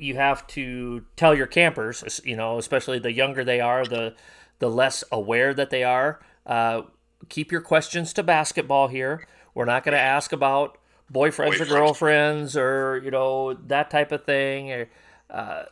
[0.00, 4.14] you have to tell your campers, you know, especially the younger they are, the
[4.58, 6.20] the less aware that they are.
[6.46, 6.82] Uh,
[7.28, 9.26] keep your questions to basketball here.
[9.54, 10.78] We're not going to ask about
[11.12, 11.60] boyfriends Boyfriend.
[11.60, 14.72] or girlfriends or you know that type of thing.
[14.72, 14.90] Or,
[15.28, 15.64] uh,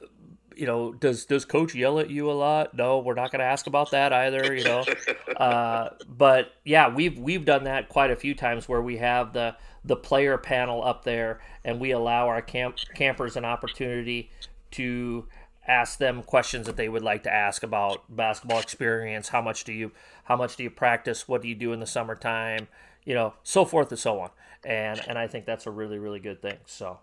[0.56, 2.74] you know, does does coach yell at you a lot?
[2.74, 4.54] No, we're not going to ask about that either.
[4.54, 4.84] You know,
[5.36, 9.56] uh, but yeah, we've we've done that quite a few times where we have the
[9.84, 14.30] the player panel up there, and we allow our camp campers an opportunity
[14.72, 15.26] to
[15.66, 19.28] ask them questions that they would like to ask about basketball experience.
[19.28, 19.92] How much do you
[20.24, 21.28] how much do you practice?
[21.28, 22.68] What do you do in the summertime?
[23.04, 24.30] You know, so forth and so on.
[24.64, 26.58] And and I think that's a really really good thing.
[26.66, 26.98] So.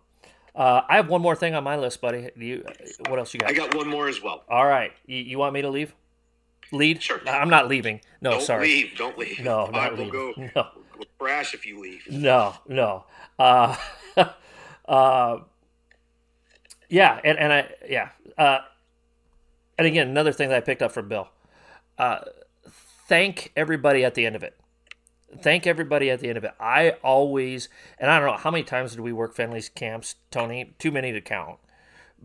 [0.54, 2.30] Uh, I have one more thing on my list, buddy.
[2.40, 2.66] Do you,
[3.10, 3.50] what else you got?
[3.50, 4.46] I got one more as well.
[4.48, 4.94] All right.
[5.06, 5.94] You, you want me to leave?
[6.78, 7.02] Lead?
[7.02, 7.20] Sure.
[7.28, 8.02] I'm not leaving.
[8.22, 8.38] No, sorry.
[8.38, 8.68] Don't sorry.
[8.68, 8.98] Leave.
[8.98, 9.40] Don't leave.
[9.44, 10.10] No, not leaving.
[10.10, 10.34] Go.
[10.56, 10.68] No
[11.18, 12.04] crash if you leave.
[12.10, 13.06] No, no.
[13.38, 13.76] Uh,
[14.88, 15.38] uh,
[16.90, 18.10] yeah, and, and I yeah.
[18.38, 18.60] Uh,
[19.78, 21.30] and again, another thing that I picked up from Bill.
[21.98, 22.20] Uh,
[23.08, 24.56] thank everybody at the end of it.
[25.42, 26.54] Thank everybody at the end of it.
[26.60, 27.68] I always,
[28.00, 30.76] and I don't know how many times did we work families camps, Tony?
[30.80, 31.60] Too many to count.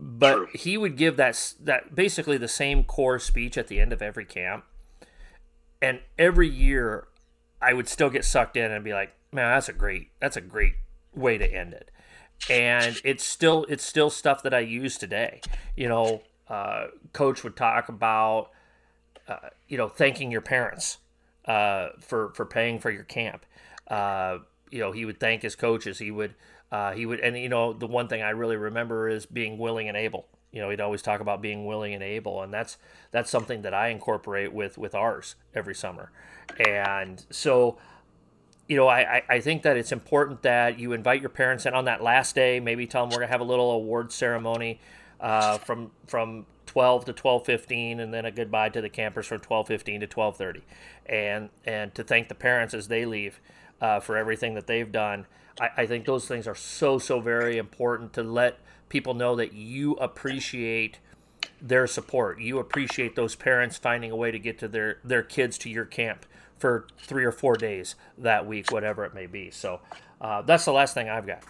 [0.03, 0.47] But True.
[0.53, 4.25] he would give that that basically the same core speech at the end of every
[4.25, 4.65] camp,
[5.81, 7.07] and every year
[7.61, 10.41] I would still get sucked in and be like, man, that's a great, that's a
[10.41, 10.73] great
[11.13, 11.91] way to end it.
[12.49, 15.41] And it's still, it's still stuff that I use today.
[15.75, 18.49] You know, uh, coach would talk about
[19.27, 20.97] uh, you know, thanking your parents
[21.45, 23.45] uh, for for paying for your camp.
[23.87, 25.99] Uh, you know, he would thank his coaches.
[25.99, 26.35] He would
[26.71, 29.87] uh, he would, and you know, the one thing I really remember is being willing
[29.87, 30.27] and able.
[30.51, 32.77] You know, he'd always talk about being willing and able, and that's
[33.11, 36.11] that's something that I incorporate with with ours every summer.
[36.65, 37.77] And so,
[38.67, 41.85] you know, I, I think that it's important that you invite your parents in on
[41.85, 42.59] that last day.
[42.59, 44.79] Maybe tell them we're gonna have a little award ceremony
[45.19, 50.01] uh, from from 12 to 12:15, and then a goodbye to the campers from 12:15
[50.01, 50.61] to 12:30,
[51.05, 53.41] and and to thank the parents as they leave
[53.81, 55.25] uh, for everything that they've done.
[55.59, 58.59] I, I think those things are so so very important to let
[58.89, 60.99] people know that you appreciate
[61.61, 62.39] their support.
[62.39, 65.85] You appreciate those parents finding a way to get to their their kids to your
[65.85, 66.25] camp
[66.57, 69.49] for three or four days that week, whatever it may be.
[69.49, 69.81] So
[70.19, 71.43] uh, that's the last thing I've got.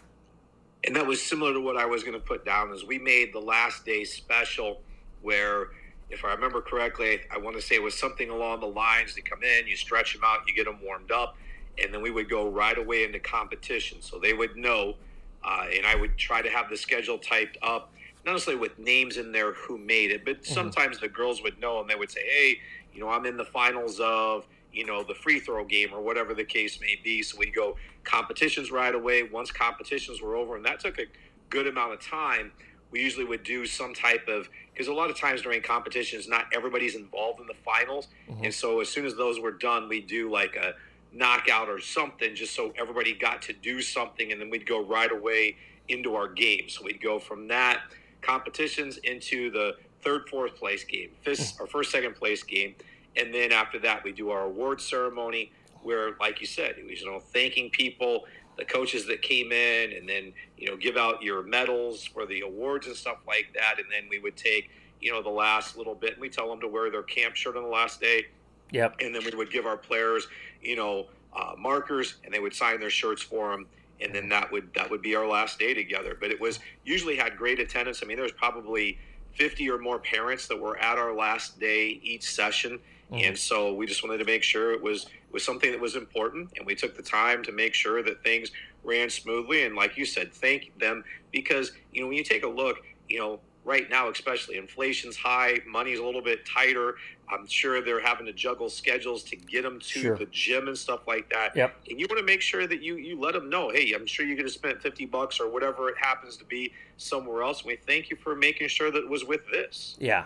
[0.86, 2.74] And that was similar to what I was going to put down.
[2.74, 4.82] Is we made the last day special
[5.22, 5.68] where
[6.10, 9.22] if I remember correctly, I want to say it was something along the lines to
[9.22, 11.38] come in, you stretch them out, you get them warmed up,
[11.82, 14.02] and then we would go right away into competition.
[14.02, 14.96] So they would know,
[15.44, 17.94] uh, and I would try to have the schedule typed up,
[18.26, 20.54] not necessarily with names in there who made it, but mm-hmm.
[20.54, 22.60] sometimes the girls would know and they would say, hey,
[22.94, 26.34] you know, I'm in the finals of, you know, the free throw game or whatever
[26.34, 27.24] the case may be.
[27.24, 31.06] So we'd go competitions right away once competitions were over, and that took a
[31.50, 32.52] good amount of time
[32.92, 36.46] we usually would do some type of because a lot of times during competitions not
[36.54, 38.44] everybody's involved in the finals mm-hmm.
[38.44, 40.74] and so as soon as those were done we do like a
[41.12, 45.12] knockout or something just so everybody got to do something and then we'd go right
[45.12, 45.58] away
[45.89, 46.69] into our game.
[46.69, 47.82] So we'd go from that
[48.21, 51.63] competitions into the third fourth place game first hmm.
[51.63, 52.76] or first second place game.
[53.17, 55.52] And then after that we do our award ceremony
[55.84, 58.26] where like you said it was you know thanking people
[58.58, 62.41] the coaches that came in and then you know give out your medals for the
[62.41, 63.80] awards and stuff like that.
[63.80, 64.69] And then we would take
[65.02, 67.58] you know the last little bit and we tell them to wear their camp shirt
[67.58, 68.28] on the last day
[68.72, 70.28] yep and then we would give our players
[70.62, 73.66] you know uh, markers and they would sign their shirts for them
[74.02, 77.16] and then that would that would be our last day together but it was usually
[77.16, 78.98] had great attendance i mean there was probably
[79.34, 82.80] 50 or more parents that were at our last day each session
[83.12, 83.26] Mm-hmm.
[83.26, 86.50] And so we just wanted to make sure it was was something that was important,
[86.58, 88.52] and we took the time to make sure that things
[88.84, 89.64] ran smoothly.
[89.64, 92.78] And like you said, thank them because you know when you take a look,
[93.10, 96.95] you know right now especially inflation's high, money's a little bit tighter.
[97.30, 100.17] I'm sure they're having to juggle schedules to get them to sure.
[100.17, 101.56] the gym and stuff like that.
[101.56, 101.76] Yep.
[101.89, 104.26] And you want to make sure that you you let them know, hey, I'm sure
[104.26, 107.62] you're going to spend 50 bucks or whatever it happens to be somewhere else.
[107.62, 109.95] And we thank you for making sure that it was with this.
[110.00, 110.26] Yeah,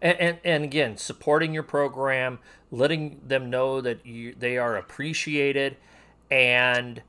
[0.00, 2.38] and, and, and again, supporting your program,
[2.70, 5.76] letting them know that you, they are appreciated,
[6.30, 7.02] and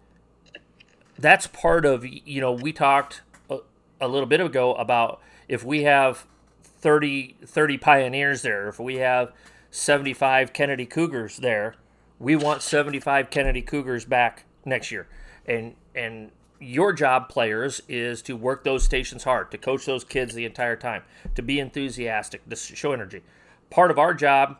[1.19, 3.57] that's part of you know we talked a,
[3.99, 6.25] a little bit ago about if we have
[6.63, 9.31] 30, 30 pioneers there, if we have
[9.71, 11.75] 75 Kennedy Cougars there,
[12.19, 15.07] we want 75 Kennedy Cougars back next year.
[15.45, 20.33] And and your job, players, is to work those stations hard, to coach those kids
[20.33, 21.03] the entire time,
[21.35, 23.21] to be enthusiastic, to show energy.
[23.69, 24.57] Part of our job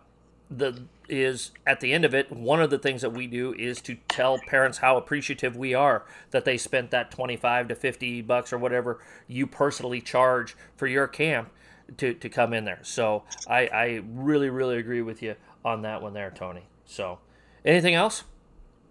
[0.50, 3.82] the, is at the end of it, one of the things that we do is
[3.82, 8.54] to tell parents how appreciative we are that they spent that 25 to 50 bucks
[8.54, 11.50] or whatever you personally charge for your camp
[11.98, 12.80] to, to come in there.
[12.84, 16.64] So I, I really, really agree with you on that one there, Tony.
[16.86, 17.20] So
[17.66, 18.24] anything else?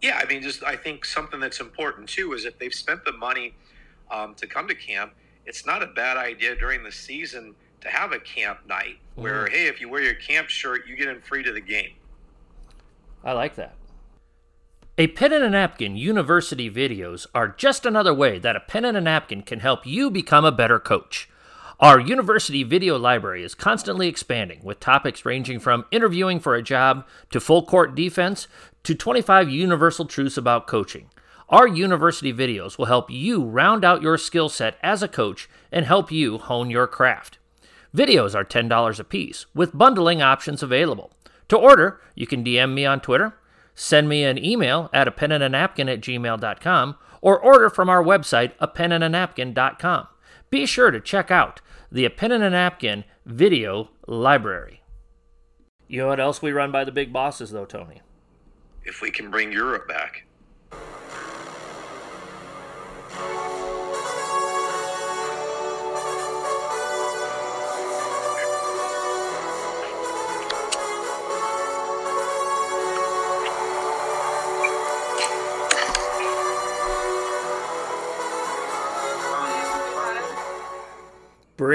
[0.03, 3.12] Yeah, I mean, just I think something that's important too is if they've spent the
[3.12, 3.55] money
[4.11, 5.14] um, to come to camp,
[5.47, 7.55] it's not a bad idea during the season
[7.87, 9.51] to have a camp night where, mm.
[9.51, 11.92] hey, if you wear your camp shirt, you get in free to the game.
[13.25, 13.75] I like that.
[14.99, 18.96] A pen and a napkin university videos are just another way that a pen and
[18.96, 21.29] a napkin can help you become a better coach.
[21.79, 27.07] Our university video library is constantly expanding with topics ranging from interviewing for a job
[27.31, 28.49] to full court defense
[28.85, 31.11] to 25 universal truths about coaching.
[31.51, 35.85] Our university videos will help you round out your skill set as a coach and
[35.85, 37.38] help you hone your craft.
[37.96, 41.11] Videos are $10 a piece with bundling options available.
[41.48, 43.35] To order, you can DM me on Twitter,
[43.74, 47.88] send me an email at a pen and a napkin at gmail.com, or order from
[47.88, 50.09] our website, a pen and a napkin.com.
[50.50, 54.82] Be sure to check out the A Pen and a Napkin video library.
[55.88, 58.02] You know what else we run by the big bosses, though, Tony?
[58.85, 60.06] If we can bring Europe back.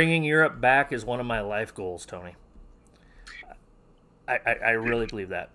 [0.01, 2.35] Bringing Europe back is one of my life goals, Tony.
[4.27, 5.51] I, I, I really believe that.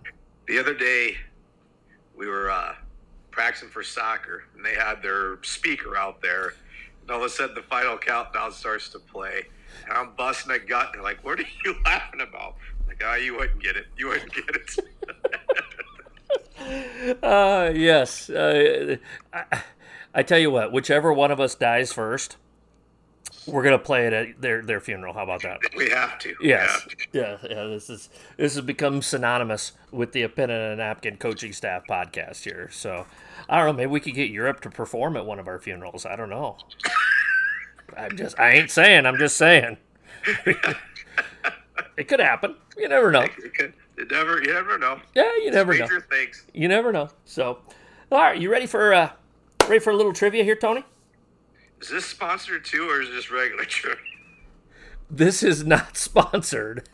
[0.47, 1.17] The other day,
[2.15, 2.75] we were uh,
[3.29, 6.53] practicing for soccer, and they had their speaker out there.
[7.01, 9.43] And all of a sudden, the final countdown starts to play.
[9.85, 10.91] And I'm busting a gut.
[10.93, 12.55] And they're like, what are you laughing about?
[12.79, 13.87] I'm like, oh, you wouldn't get it.
[13.97, 14.79] You wouldn't get it.
[17.21, 18.29] Uh, yes.
[18.29, 18.95] Uh,
[19.31, 19.61] I,
[20.13, 22.37] I tell you what, whichever one of us dies first,
[23.47, 25.13] we're gonna play it at their their funeral.
[25.13, 25.59] How about that?
[25.75, 26.35] we have to.
[26.41, 26.69] Yes.
[26.69, 26.95] have to.
[27.13, 27.63] Yeah, yeah.
[27.65, 31.83] This is this has become synonymous with the a pen and a napkin coaching staff
[31.89, 32.69] podcast here.
[32.71, 33.05] So
[33.49, 33.73] I don't know.
[33.73, 36.05] Maybe we could get Europe to perform at one of our funerals.
[36.05, 36.57] I don't know.
[37.97, 38.39] I'm just.
[38.39, 39.05] I ain't saying.
[39.05, 39.77] I'm just saying.
[41.97, 42.55] it could happen.
[42.77, 43.21] You never know.
[43.21, 44.99] It could, it never, you never know.
[45.15, 45.85] Yeah, you never know.
[45.85, 46.45] Stranger things.
[46.53, 47.09] You never know.
[47.25, 47.59] So,
[48.11, 48.39] all right.
[48.39, 49.11] You ready for uh,
[49.67, 50.83] ready for a little trivia here, Tony?
[51.81, 53.99] Is this sponsored too, or is this regular trip?
[55.09, 56.87] This is not sponsored.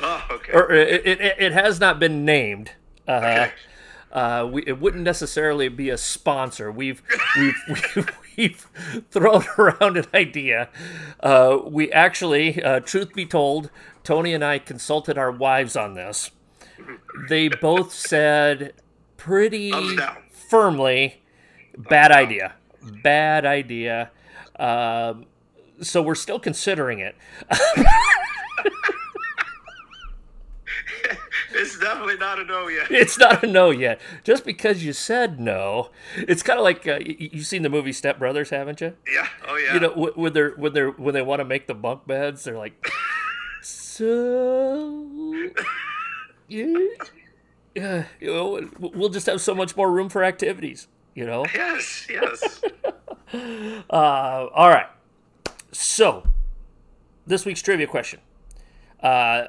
[0.00, 0.52] Oh, okay.
[0.52, 2.72] or it, it, it has not been named.
[3.08, 3.52] Uh, Okay.
[4.12, 6.70] uh, we, it wouldn't necessarily be a sponsor.
[6.70, 7.02] We've
[7.38, 7.54] we've,
[7.96, 8.66] we've, we've
[9.10, 10.68] thrown around an idea.
[11.20, 13.70] Uh, we actually, uh, truth be told,
[14.04, 16.30] Tony and I consulted our wives on this.
[17.28, 18.74] They both said
[19.16, 19.72] pretty
[20.30, 21.22] firmly,
[21.76, 22.54] bad idea,
[23.02, 24.10] bad idea.
[24.58, 25.26] Um,
[25.80, 27.16] so we're still considering it.
[31.54, 32.86] it's definitely not a no yet.
[32.90, 34.00] it's not a no yet.
[34.24, 37.92] Just because you said no, it's kind of like uh, you, you've seen the movie
[37.92, 38.94] Step Brothers, haven't you?
[39.10, 39.28] Yeah.
[39.46, 39.74] Oh yeah.
[39.74, 42.58] You know, when they're when they're when they want to make the bunk beds, they're
[42.58, 42.90] like,
[43.62, 45.50] so
[46.48, 46.86] yeah,
[47.74, 50.88] yeah, you know, we'll just have so much more room for activities.
[51.14, 51.44] You know.
[51.54, 52.06] Yes.
[52.08, 52.60] Yes.
[53.32, 54.88] Uh, all right.
[55.70, 56.24] So,
[57.28, 58.18] this week's trivia question.
[59.00, 59.44] Uh,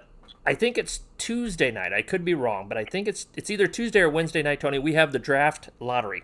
[0.45, 1.91] I think it's Tuesday night.
[1.91, 4.60] I could be wrong, but I think it's it's either Tuesday or Wednesday night.
[4.60, 6.24] Tony, we have the draft lottery,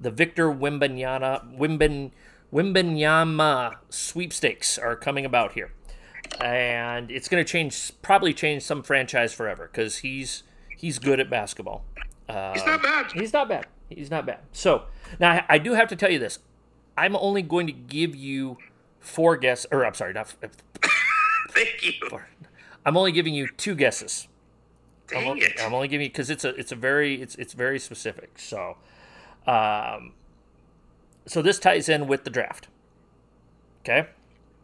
[0.00, 2.12] the Victor Wimbanyana Wimben
[2.52, 5.72] Wimbanyama sweepstakes are coming about here,
[6.40, 10.42] and it's going to change probably change some franchise forever because he's
[10.76, 11.84] he's good at basketball.
[12.28, 13.12] Uh, He's not bad.
[13.12, 13.66] He's not bad.
[13.88, 14.40] He's not bad.
[14.52, 14.84] So
[15.20, 16.38] now I- I do have to tell you this.
[16.96, 18.58] I'm only going to give you
[19.00, 20.28] four guesses, or I'm sorry, not.
[21.50, 21.92] Thank you.
[22.84, 24.28] I'm only giving you two guesses.
[25.10, 25.60] I'm, Dang only, it.
[25.60, 28.38] I'm only giving you because it's a it's a very it's it's very specific.
[28.38, 28.76] So,
[29.46, 30.14] um,
[31.26, 32.68] so this ties in with the draft.
[33.82, 34.08] Okay.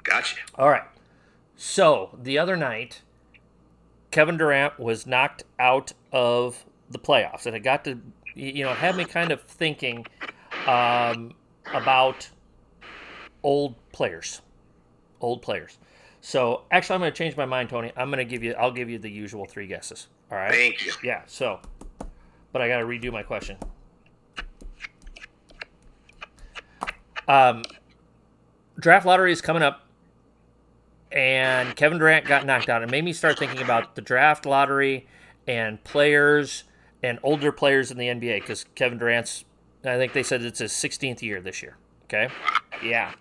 [0.03, 0.37] Gotcha.
[0.57, 0.83] All right.
[1.57, 3.03] So the other night,
[4.11, 8.01] Kevin Durant was knocked out of the playoffs, and it got to
[8.35, 10.07] you know had me kind of thinking
[10.67, 11.35] um,
[11.73, 12.29] about
[13.43, 14.41] old players,
[15.21, 15.79] old players.
[16.21, 17.93] So actually, I'm going to change my mind, Tony.
[17.97, 18.53] I'm going to give you.
[18.55, 20.07] I'll give you the usual three guesses.
[20.31, 20.53] All right.
[20.53, 20.93] Thank you.
[21.03, 21.23] Yeah.
[21.27, 21.61] So,
[22.53, 23.57] but I got to redo my question.
[27.27, 27.63] Um,
[28.79, 29.87] draft lottery is coming up,
[31.11, 32.83] and Kevin Durant got knocked out.
[32.83, 35.07] It made me start thinking about the draft lottery
[35.47, 36.65] and players
[37.03, 39.45] and older players in the NBA because Kevin Durant's.
[39.85, 41.77] I think they said it's his 16th year this year.
[42.05, 42.29] Okay.
[42.85, 43.13] Yeah.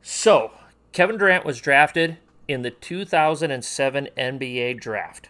[0.00, 0.52] So
[0.92, 2.16] Kevin Durant was drafted
[2.48, 5.28] in the 2007 NBA draft.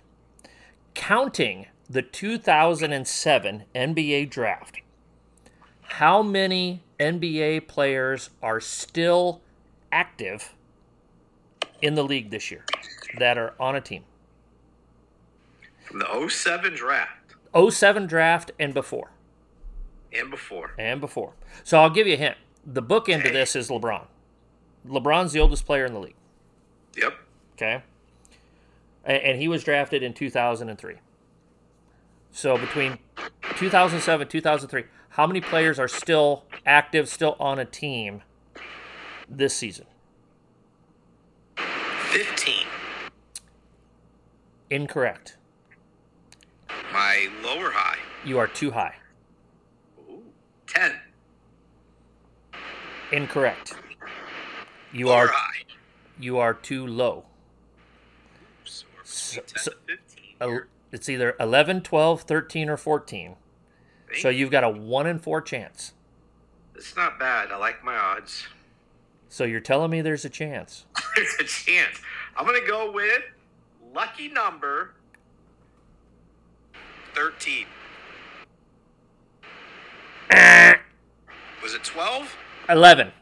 [0.95, 4.81] Counting the 2007 NBA draft,
[5.83, 9.41] how many NBA players are still
[9.91, 10.55] active
[11.83, 12.65] in the league this year
[13.19, 14.05] that are on a team?
[15.85, 17.16] From the 07 draft
[17.71, 19.11] 07 draft and before.
[20.13, 20.73] and before.
[20.79, 21.35] And before.
[21.65, 22.37] So I'll give you a hint.
[22.65, 24.07] The bookend of this is LeBron.
[24.89, 26.15] LeBron's the oldest player in the league.
[26.97, 27.15] Yep.
[27.55, 27.83] Okay.
[29.05, 30.97] And he was drafted in 2003.
[32.33, 32.99] So between
[33.57, 38.23] 2007 2003, how many players are still active, still on a team
[39.29, 39.87] this season?
[41.57, 42.67] 15.
[44.71, 45.37] Incorrect.
[46.97, 47.99] My lower high.
[48.25, 48.95] You are too high.
[50.09, 50.23] Ooh.
[50.67, 50.93] 10.
[53.13, 53.75] Incorrect.
[54.95, 55.65] You are high.
[56.19, 57.27] you are too low.
[58.65, 60.37] So, So- so- and 15.
[60.41, 63.37] El- It's either 11, 12, 13 or 14.
[64.23, 65.93] So you've got a 1 in 4 chance.
[66.75, 67.53] It's not bad.
[67.53, 68.47] I like my odds.
[69.29, 70.87] So you're telling me there's a chance.
[71.15, 71.99] There's a chance.
[72.37, 73.23] I'm going to go with
[73.93, 74.95] lucky number
[77.17, 77.67] 13.
[81.63, 82.37] Was it 12?
[82.69, 83.13] 11.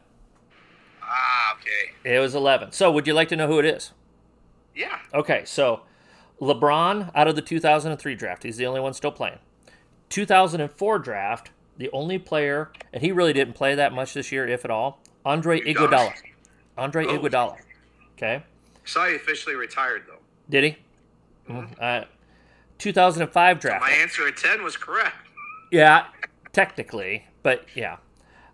[1.01, 2.13] Ah, okay.
[2.15, 2.73] It was 11.
[2.73, 3.93] So would you like to know who it is?
[4.75, 4.99] Yeah.
[5.13, 5.81] Okay, so
[6.41, 8.43] LeBron out of the 2003 draft.
[8.43, 9.39] He's the only one still playing.
[10.09, 14.65] 2004 draft, the only player, and he really didn't play that much this year, if
[14.65, 14.99] at all.
[15.23, 16.13] Andre Iguodala.
[16.77, 17.17] Andre Oh.
[17.17, 17.57] Iguodala.
[18.17, 18.43] Okay.
[18.83, 20.19] Saw he officially retired though.
[20.49, 20.77] Did he?
[21.79, 22.03] Uh,
[22.77, 23.81] 2005 draft.
[23.81, 25.15] My answer at ten was correct.
[25.71, 26.05] Yeah,
[26.53, 27.97] technically, but yeah.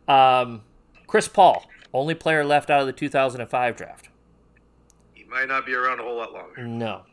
[0.08, 0.64] Um,
[1.08, 4.10] Chris Paul, only player left out of the 2005 draft.
[5.14, 6.66] He might not be around a whole lot longer.
[6.66, 7.04] No.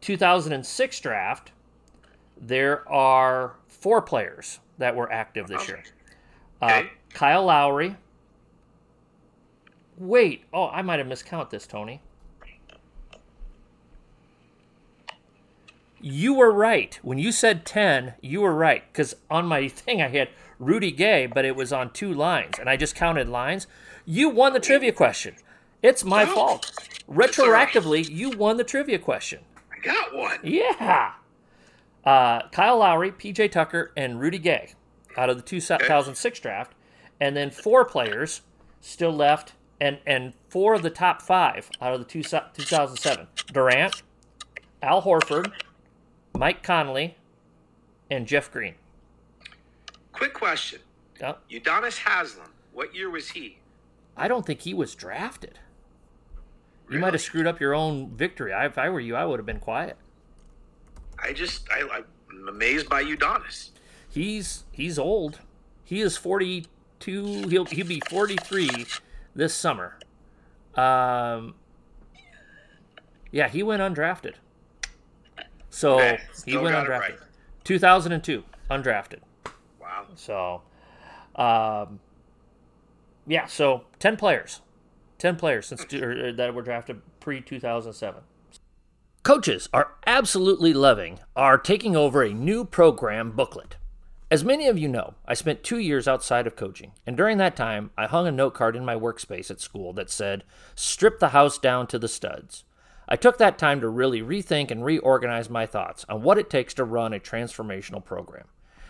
[0.00, 1.52] 2006 draft,
[2.40, 5.82] there are four players that were active this year.
[6.62, 6.90] Uh, Okay.
[7.12, 7.96] Kyle Lowry.
[9.96, 12.00] Wait, oh, I might have miscounted this, Tony.
[16.06, 16.98] You were right.
[17.02, 18.84] When you said 10, you were right.
[18.92, 20.28] Because on my thing, I had
[20.58, 23.66] Rudy Gay, but it was on two lines, and I just counted lines.
[24.04, 25.36] You won the trivia question.
[25.82, 26.34] It's my Oh.
[26.34, 26.72] fault.
[27.06, 27.30] right.
[27.30, 29.40] Retroactively, you won the trivia question.
[29.72, 30.38] I got one.
[30.42, 31.12] Yeah.
[32.04, 34.72] Uh, Kyle Lowry, PJ Tucker, and Rudy Gay
[35.16, 36.72] out of the 2006 draft.
[37.18, 38.42] And then four players
[38.82, 44.02] still left, and, and four of the top five out of the two, 2007 Durant,
[44.82, 45.50] Al Horford,
[46.36, 47.16] Mike Conley,
[48.10, 48.74] and Jeff Green.
[50.12, 50.80] Quick question.
[51.22, 52.50] Uh, Udonis Haslem.
[52.72, 53.58] What year was he?
[54.16, 55.58] I don't think he was drafted.
[56.90, 58.52] You might have screwed up your own victory.
[58.52, 59.96] I, if I were you, I would have been quiet.
[61.18, 63.70] I just I, I'm amazed by Udonis.
[64.08, 65.40] He's he's old.
[65.84, 67.48] He is 42.
[67.48, 68.86] He'll he'll be 43
[69.34, 69.98] this summer.
[70.74, 71.54] Um
[73.32, 74.34] Yeah, he went undrafted.
[75.74, 76.88] So, Okay, he went undrafted.
[77.00, 77.18] right.
[77.64, 79.18] 2002, undrafted.
[79.80, 80.06] Wow.
[80.14, 80.62] So,
[81.34, 81.98] um,
[83.26, 84.60] yeah, so 10 players.
[85.18, 88.22] 10 players since or, that were drafted pre 2007.
[89.24, 93.76] Coaches are absolutely loving our taking over a new program booklet.
[94.30, 97.56] As many of you know, I spent two years outside of coaching, and during that
[97.56, 100.44] time, I hung a note card in my workspace at school that said,
[100.76, 102.64] Strip the house down to the studs.
[103.08, 106.74] I took that time to really rethink and reorganize my thoughts on what it takes
[106.74, 108.46] to run a transformational program.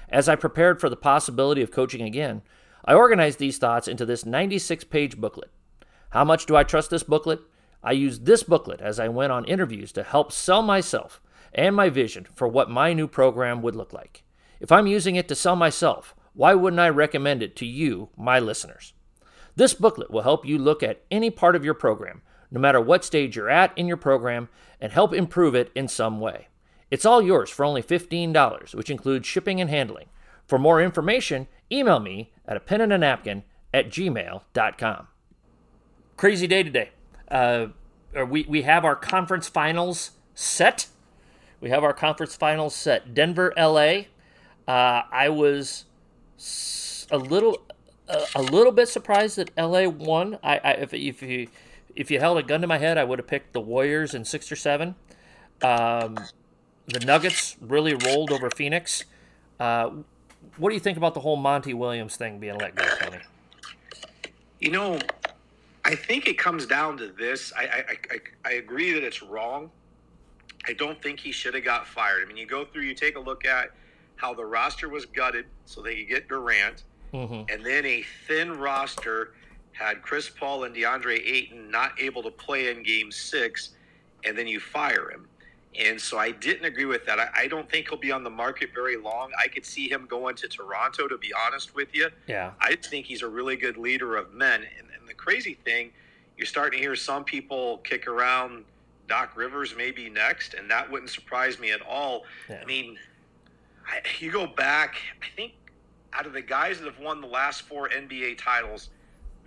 [0.08, 2.42] As I prepared for the possibility of coaching again,
[2.84, 5.50] I organized these thoughts into this 96 page booklet.
[6.10, 7.40] How much do I trust this booklet?
[7.82, 11.20] I used this booklet as I went on interviews to help sell myself
[11.52, 14.22] and my vision for what my new program would look like.
[14.60, 18.38] If I'm using it to sell myself, why wouldn't I recommend it to you, my
[18.38, 18.92] listeners?
[19.56, 22.22] This booklet will help you look at any part of your program,
[22.55, 24.48] no matter what stage you're at in your program,
[24.80, 26.46] and help improve it in some way.
[26.88, 30.07] It's all yours for only $15, which includes shipping and handling.
[30.46, 33.42] For more information, email me at a pen and a napkin
[33.72, 35.09] at gmail.com.
[36.16, 36.90] Crazy day today.
[37.28, 37.66] Uh,
[38.28, 40.86] we, we have our conference finals set.
[41.61, 43.14] We have our conference finals set.
[43.14, 44.05] Denver, LA.
[44.68, 45.86] Uh, I was
[47.11, 47.59] a little
[48.09, 50.38] a, a little bit surprised that LA won.
[50.42, 51.48] I, I if if you
[51.97, 54.24] if you held a gun to my head, I would have picked the Warriors in
[54.24, 54.95] six or seven.
[55.62, 56.16] Um,
[56.86, 59.05] the Nuggets really rolled over Phoenix.
[59.59, 59.90] Uh,
[60.57, 63.18] what do you think about the whole Monty Williams thing being let go, Tony?
[64.61, 64.99] You know,
[65.84, 67.53] I think it comes down to this.
[67.57, 69.70] I I, I, I agree that it's wrong.
[70.66, 72.22] I don't think he should have got fired.
[72.24, 73.70] I mean, you go through, you take a look at
[74.16, 78.59] how the roster was gutted so they could get Durant, hmm and then a thin
[78.59, 79.34] roster
[79.74, 83.70] had Chris Paul and DeAndre Ayton not able to play in Game Six,
[84.24, 85.28] and then you fire him.
[85.78, 87.18] And so I didn't agree with that.
[87.18, 89.32] I, I don't think he'll be on the market very long.
[89.42, 92.08] I could see him going to Toronto, to be honest with you.
[92.28, 92.52] Yeah.
[92.60, 94.62] I think he's a really good leader of men.
[94.78, 95.90] And, and the crazy thing,
[96.36, 98.64] you're starting to hear some people kick around
[99.08, 102.22] Doc Rivers maybe next, and that wouldn't surprise me at all.
[102.48, 102.60] Yeah.
[102.62, 102.96] I mean,
[103.86, 105.54] I, you go back, I think
[106.12, 108.90] out of the guys that have won the last four NBA titles,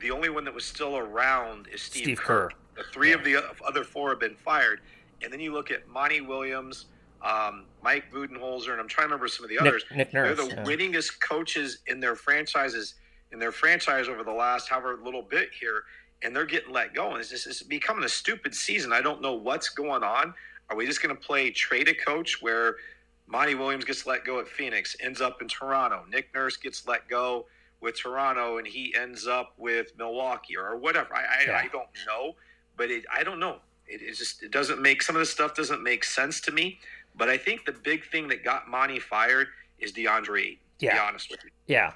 [0.01, 2.49] the only one that was still around is Steve, Steve Kerr.
[2.49, 2.55] Kerr.
[2.75, 3.15] The three Yeah.
[3.15, 4.81] of the other four have been fired.
[5.23, 6.85] And then you look at Monty Williams,
[7.23, 9.85] um, Mike Budenholzer, and I'm trying to remember some of the Nick, others.
[9.95, 10.63] Nick Nurse, They're the yeah.
[10.63, 12.95] winningest coaches in their franchises
[13.33, 15.83] in their franchise over the last however little bit here,
[16.21, 17.09] and they're getting let go.
[17.11, 18.93] And it's just it's becoming a stupid season.
[18.93, 20.33] I don't know what's going on.
[20.69, 22.77] Are we just going to play trade a coach where
[23.25, 26.05] Monty Williams gets let go at Phoenix, ends up in Toronto?
[26.09, 27.47] Nick Nurse gets let go
[27.81, 31.15] with Toronto, and he ends up with Milwaukee or whatever.
[31.15, 31.57] I I, Yeah.
[31.57, 32.35] I don't know,
[32.75, 33.57] but it, I don't know.
[33.87, 36.79] It, it just it doesn't make some of the stuff doesn't make sense to me.
[37.15, 39.47] But I think the big thing that got Monty fired
[39.79, 40.39] is DeAndre.
[40.39, 41.01] Ayton, To be Yeah.
[41.01, 41.49] honest with you.
[41.67, 41.93] Yeah.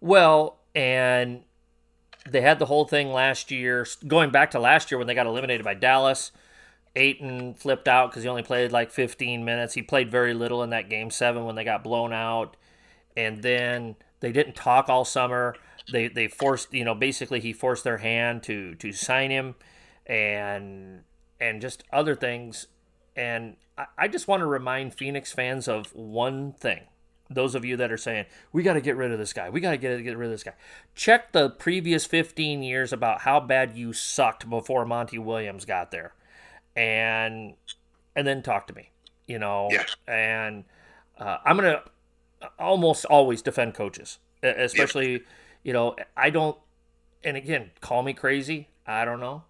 [0.00, 1.42] Well, and
[2.28, 5.26] they had the whole thing last year, going back to last year when they got
[5.26, 6.30] eliminated by Dallas.
[6.94, 9.74] Ayton flipped out because he only played like 15 minutes.
[9.74, 12.56] He played very little in that game seven when they got blown out,
[13.16, 15.54] and then they didn't talk all summer.
[15.92, 19.56] They they forced you know basically he forced their hand to to sign him,
[20.06, 21.02] and
[21.40, 22.68] and just other things.
[23.16, 26.82] And I, I just want to remind Phoenix fans of one thing.
[27.28, 29.60] Those of you that are saying we got to get rid of this guy, we
[29.60, 30.52] got to get get rid of this guy.
[30.94, 36.12] Check the previous 15 years about how bad you sucked before Monty Williams got there
[36.76, 37.54] and
[38.14, 38.90] and then talk to me.
[39.26, 39.84] You know, Yeah.
[40.06, 40.64] and
[41.18, 41.82] uh, I'm gonna
[42.58, 45.22] almost always defend coaches, especially
[45.62, 46.56] you know I don't.
[47.24, 48.68] And again, call me crazy.
[48.86, 49.44] I don't know.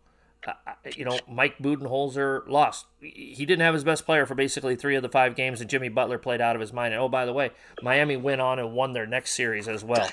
[0.47, 0.53] Uh,
[0.97, 2.86] you know, Mike Budenholzer lost.
[3.01, 5.88] He didn't have his best player for basically three of the five games, and Jimmy
[5.88, 6.93] Butler played out of his mind.
[6.95, 10.09] And oh, by the way, Miami went on and won their next series as well.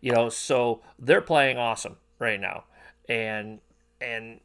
[0.00, 2.64] You know, so they're playing awesome right now,
[3.08, 3.60] and
[4.00, 4.40] and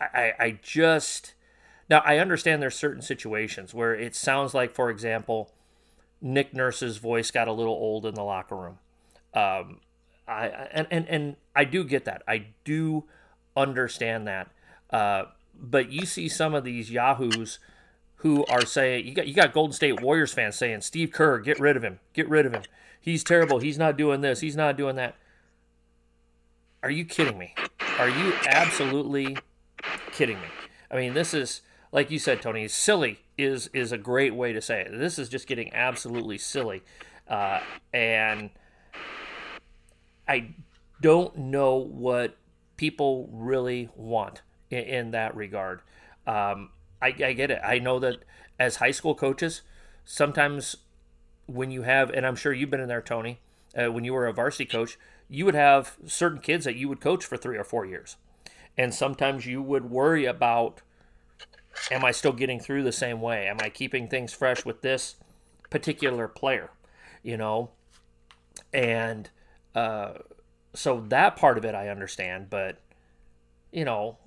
[0.00, 1.34] I, I just
[1.90, 5.52] now I understand there's certain situations where it sounds like, for example,
[6.20, 8.78] Nick Nurse's voice got a little old in the locker room.
[9.34, 9.80] Um,
[10.26, 12.22] I and, and and I do get that.
[12.26, 13.04] I do
[13.56, 14.48] understand that.
[14.90, 17.58] Uh, but you see some of these yahoos
[18.16, 21.58] who are saying you got you got Golden State Warriors fans saying Steve Kerr, get
[21.60, 22.62] rid of him, get rid of him.
[23.00, 23.58] He's terrible.
[23.58, 24.40] He's not doing this.
[24.40, 25.16] He's not doing that.
[26.82, 27.54] Are you kidding me?
[27.98, 29.36] Are you absolutely
[30.12, 30.48] kidding me?
[30.90, 31.62] I mean, this is
[31.92, 32.64] like you said, Tony.
[32.64, 34.98] It's silly is is a great way to say it.
[34.98, 36.82] This is just getting absolutely silly,
[37.28, 37.60] uh,
[37.94, 38.50] and
[40.26, 40.54] I
[41.00, 42.36] don't know what
[42.76, 45.80] people really want in, in that regard.
[46.26, 46.70] Um,
[47.00, 47.60] I, I get it.
[47.64, 48.24] I know that
[48.58, 49.62] as high school coaches,
[50.04, 50.76] sometimes
[51.46, 53.40] when you have, and I'm sure you've been in there, Tony,
[53.76, 57.00] uh, when you were a varsity coach, you would have certain kids that you would
[57.00, 58.16] coach for three or four years.
[58.76, 60.82] And sometimes you would worry about,
[61.90, 63.46] am I still getting through the same way?
[63.46, 65.16] Am I keeping things fresh with this
[65.70, 66.70] particular player?
[67.22, 67.70] You know?
[68.72, 69.30] And
[69.74, 70.14] uh,
[70.74, 72.78] so that part of it I understand, but,
[73.72, 74.18] you know,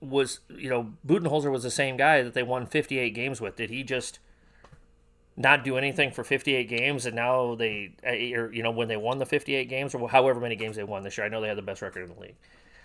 [0.00, 3.56] was, you know, Budenholzer was the same guy that they won 58 games with.
[3.56, 4.18] Did he just
[5.36, 9.18] not do anything for 58 games and now they or, you know when they won
[9.18, 11.56] the 58 games or however many games they won this year i know they had
[11.56, 12.36] the best record in the league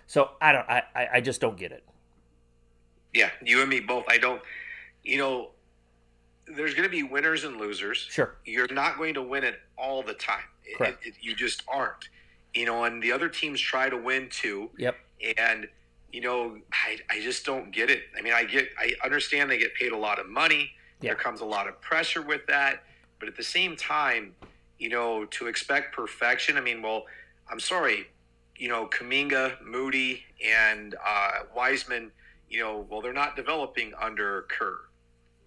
[0.06, 0.82] so i don't i
[1.12, 1.84] i just don't get it
[3.14, 4.04] Yeah, you and me both.
[4.08, 4.42] I don't,
[5.02, 5.50] you know,
[6.46, 8.06] there's going to be winners and losers.
[8.10, 10.44] sure You're not going to win it all the time.
[10.76, 11.06] Correct.
[11.06, 12.08] it- you just aren't.
[12.54, 14.70] You know, and the other teams try to win too.
[14.78, 14.96] yep
[15.38, 15.68] And,
[16.12, 18.04] you know, I, I just don't get it.
[18.18, 20.70] I mean, I get, I understand they get paid a lot of money.
[21.00, 21.10] Yeah.
[21.10, 22.84] There comes a lot of pressure with that.
[23.20, 24.34] But at the same time,
[24.78, 27.04] you know, to expect perfection, I mean, well,
[27.50, 28.06] I'm sorry,
[28.56, 32.10] you know, Kuminga, Moody, and uh, Wiseman,
[32.50, 34.80] you know, well, they're not developing under Kerr.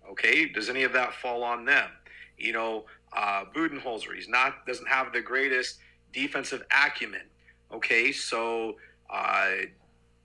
[0.10, 1.90] Okay, does any of that fall on them?
[2.38, 5.78] You know, uh, Budenholzer, he's not doesn't have the greatest
[6.14, 7.22] defensive acumen.
[7.72, 8.76] Okay, so
[9.10, 9.52] uh,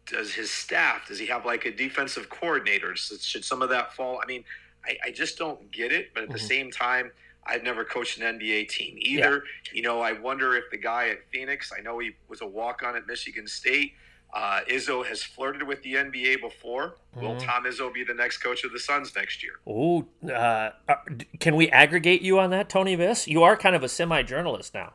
[0.06, 1.06] does his staff?
[1.08, 2.96] Does he have like a defensive coordinator?
[2.96, 4.20] Should should some of that fall?
[4.22, 4.44] I mean,
[4.84, 6.12] I, I just don't get it.
[6.14, 6.48] But at the Mhm.
[6.48, 7.12] same time,
[7.44, 9.44] I've never coached an NBA team either.
[9.72, 12.82] You know, I wonder if the guy at Phoenix, I know he was a walk
[12.82, 13.94] on at Michigan State.
[14.37, 16.97] Uh, Izzo has flirted with the NBA before.
[17.14, 17.43] Will Mhm.
[17.47, 19.55] Tom Izzo be the next coach of the Suns next year?
[19.66, 20.95] Ooh, uh, uh,
[21.41, 23.26] can we aggregate you on that tony viss?
[23.26, 24.93] You are kind of a semi-journalist now.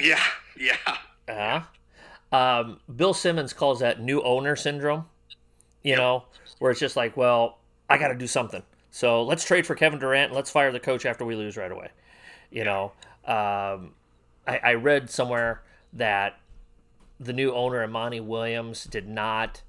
[0.00, 0.20] Yeah,
[0.58, 0.76] yeah,
[1.28, 1.60] uh
[2.32, 5.08] um, bill simmons calls that new owner syndrome
[5.84, 6.24] you know
[6.58, 7.58] where it's just like well
[7.88, 8.64] i gotta do something.
[8.90, 10.30] So let's trade for kevin durant.
[10.30, 11.90] And let's fire the coach after we lose right away
[12.50, 12.92] you know?
[13.24, 13.94] Um,
[14.46, 15.62] I, I read somewhere
[15.92, 16.38] that
[17.20, 19.62] the new owner Monty Williams did not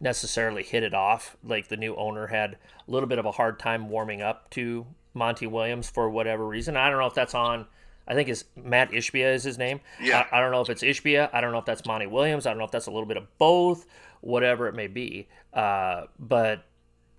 [0.00, 1.36] necessarily hit it off.
[1.44, 2.54] Like the new owner had
[2.86, 6.76] a little bit of a hard time warming up to Monty Williams for whatever reason.
[6.76, 7.66] I don't know if that's on.
[8.08, 9.80] I think is Matt Ishbia is his name.
[10.00, 10.26] Yeah.
[10.32, 11.30] I, I don't know if it's Ishbia.
[11.32, 12.46] I don't know if that's Monty Williams.
[12.46, 13.86] I don't know if that's a little bit of both.
[14.22, 15.28] Whatever it may be.
[15.52, 16.64] Uh, but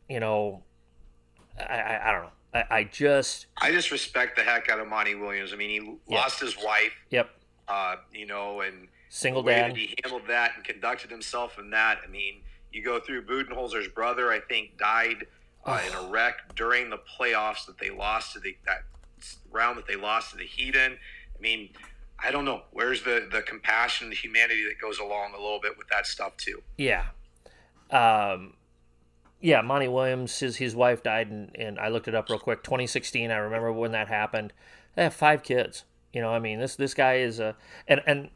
[0.10, 0.62] you know,
[1.58, 2.30] I, I, I don't know.
[2.54, 5.54] I, I just I just respect the heck out of Monty Williams.
[5.54, 6.20] I mean, he Yeah.
[6.20, 7.30] lost his wife, yep.
[7.68, 9.70] uh, you know, and Single way dad.
[9.70, 12.00] that he handled that and conducted himself in that.
[12.04, 12.42] I mean,
[12.72, 15.28] you go through Budenholzer's brother, I think, died
[15.68, 18.86] uh, in a wreck during the playoffs that they lost to the that
[19.52, 20.94] round that they lost to the Heat in.
[20.94, 21.70] I mean,
[22.18, 22.64] I don't know.
[22.72, 26.36] Where's the the compassion, the humanity that goes along a little bit with that stuff
[26.38, 26.64] too?
[26.78, 27.06] Yeah.
[27.92, 28.56] Um,
[29.42, 32.64] yeah, Monty Williams, his his wife died, and and I looked it up real quick.
[32.64, 34.54] 2016, I remember when that happened.
[34.96, 35.84] They have five kids.
[36.14, 37.56] You know, I mean, this this guy is a
[37.88, 38.32] and and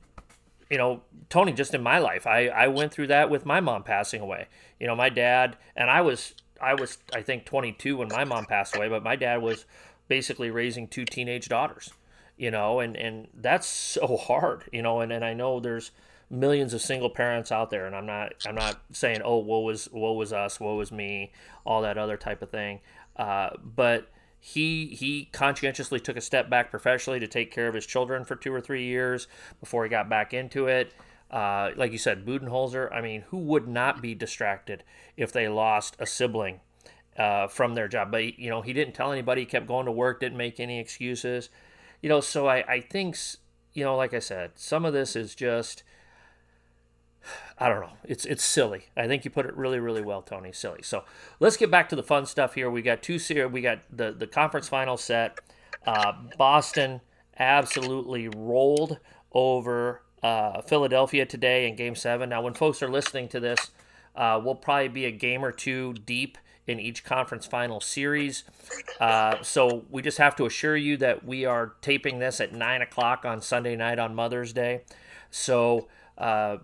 [0.69, 3.83] you know, Tony, just in my life, I, I went through that with my mom
[3.83, 4.47] passing away.
[4.79, 8.45] You know, my dad, and I was, I was, I think 22 when my mom
[8.45, 9.65] passed away, but my dad was
[10.07, 11.91] basically raising two teenage daughters,
[12.37, 15.91] you know, and, and that's so hard, you know, and, and I know there's
[16.29, 19.89] millions of single parents out there, and I'm not, I'm not saying, oh, woe was,
[19.91, 21.31] woe was us, woe was me,
[21.65, 22.81] all that other type of thing.
[23.15, 24.09] Uh, but,
[24.39, 28.35] he he conscientiously took a step back professionally to take care of his children for
[28.35, 29.27] two or three years
[29.59, 30.93] before he got back into it.
[31.29, 32.91] Uh, like you said, Budenholzer.
[32.93, 34.83] I mean, who would not be distracted
[35.17, 36.61] if they lost a sibling
[37.17, 38.11] uh, from their job?
[38.11, 39.41] But you know, he didn't tell anybody.
[39.41, 40.19] He kept going to work.
[40.19, 41.49] Didn't make any excuses.
[42.01, 43.17] You know, so I I think
[43.73, 45.83] you know, like I said, some of this is just
[47.57, 47.93] I don't know.
[48.03, 48.85] It's it's silly.
[48.95, 50.51] I think you put it really really well, Tony.
[50.51, 50.83] Silly.
[50.83, 51.03] So
[51.39, 52.69] let's get back to the fun stuff here.
[52.69, 53.51] We got two series.
[53.51, 55.39] We got the the conference final set.
[55.85, 57.01] Uh, Boston
[57.39, 58.99] absolutely rolled
[59.31, 62.29] over uh, Philadelphia today in Game Seven.
[62.29, 63.71] Now, when folks are listening to this,
[64.15, 68.43] uh, we'll probably be a game or two deep in each conference final series.
[68.99, 72.81] Uh, so we just have to assure you that we are taping this at nine
[72.81, 74.81] o'clock on Sunday night on Mother's Day.
[75.31, 76.57] So uh,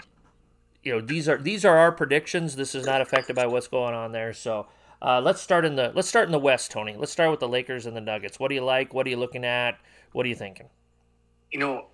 [0.83, 2.55] you know these are these are our predictions.
[2.55, 4.33] This is not affected by what's going on there.
[4.33, 4.67] So
[5.01, 6.95] uh, let's start in the let's start in the West, Tony.
[6.97, 8.39] Let's start with the Lakers and the Nuggets.
[8.39, 8.93] What do you like?
[8.93, 9.79] What are you looking at?
[10.11, 10.67] What are you thinking?
[11.51, 11.85] You know,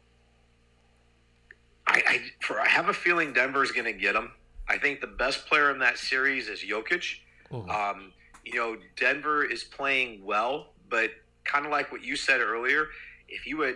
[1.88, 4.32] I I, for, I have a feeling Denver's going to get them.
[4.68, 7.16] I think the best player in that series is Jokic.
[7.52, 7.70] Mm-hmm.
[7.70, 8.12] Um,
[8.46, 11.12] you know, Denver is playing well, but
[11.44, 12.88] kind of like what you said earlier,
[13.28, 13.76] if you had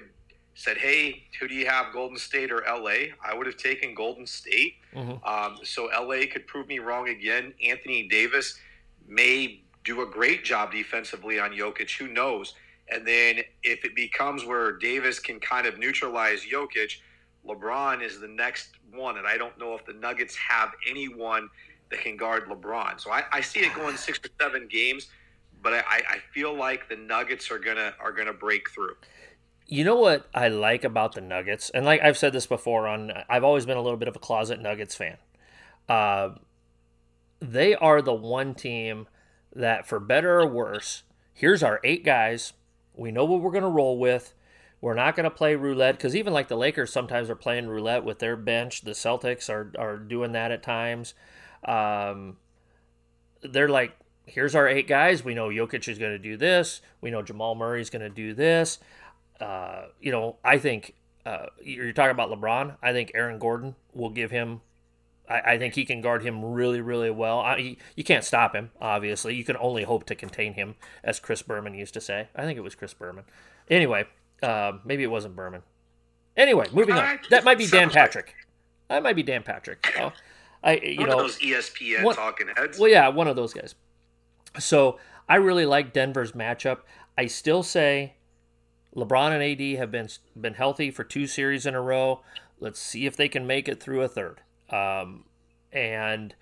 [0.56, 4.26] said, "Hey, who do you have, Golden State or LA?" I would have taken Golden
[4.26, 4.76] State.
[4.96, 5.24] Mm-hmm.
[5.26, 7.54] Um, so LA could prove me wrong again.
[7.66, 8.60] Anthony Davis
[9.08, 11.98] may do a great job defensively on Jokic.
[11.98, 12.54] Who knows?
[12.90, 16.98] And then if it becomes where Davis can kind of neutralize Jokic,
[17.46, 19.18] LeBron is the next one.
[19.18, 21.50] And I don't know if the Nuggets have anyone
[21.90, 23.00] that can guard LeBron.
[23.00, 25.08] So I, I see it going six or seven games,
[25.62, 28.96] but I, I feel like the Nuggets are gonna are gonna break through.
[29.74, 33.12] You know what I like about the Nuggets, and like I've said this before, on
[33.28, 35.18] I've always been a little bit of a closet Nuggets fan.
[35.90, 36.36] Uh,
[37.40, 39.08] they are the one team
[39.52, 41.02] that, for better or worse,
[41.34, 42.54] here's our eight guys.
[42.94, 44.36] We know what we're going to roll with.
[44.80, 48.04] We're not going to play roulette because even like the Lakers sometimes are playing roulette
[48.04, 48.82] with their bench.
[48.82, 51.16] The Celtics are are doing that at times.
[51.66, 52.38] Um,
[53.42, 53.98] they're like,
[54.28, 55.24] here's our eight guys.
[55.24, 56.82] We know Jokic is going to do this.
[57.02, 58.78] We know Jamal Murray is going to do this.
[59.44, 62.78] Uh, you know, I think uh, you're talking about LeBron.
[62.82, 64.62] I think Aaron Gordon will give him.
[65.28, 67.40] I, I think he can guard him really, really well.
[67.40, 69.36] I, he, you can't stop him, obviously.
[69.36, 72.30] You can only hope to contain him, as Chris Berman used to say.
[72.34, 73.26] I think it was Chris Berman.
[73.70, 74.06] Anyway,
[74.42, 75.64] uh, maybe it wasn't Berman.
[76.38, 77.20] Anyway, moving on.
[77.30, 78.36] That might be Dan Patrick.
[78.88, 79.86] That might be Dan Patrick.
[80.64, 82.80] I you one know those ESPN one, talking heads.
[82.80, 83.76] Well, yeah, one of those guys.
[84.58, 86.80] So I really like Denver's matchup.
[87.18, 88.16] I still say
[88.96, 92.22] LeBron and AD have been been healthy for two series in a row.
[92.60, 94.42] Let's see if they can make it through a third.
[94.70, 95.26] Um,
[95.72, 96.36] and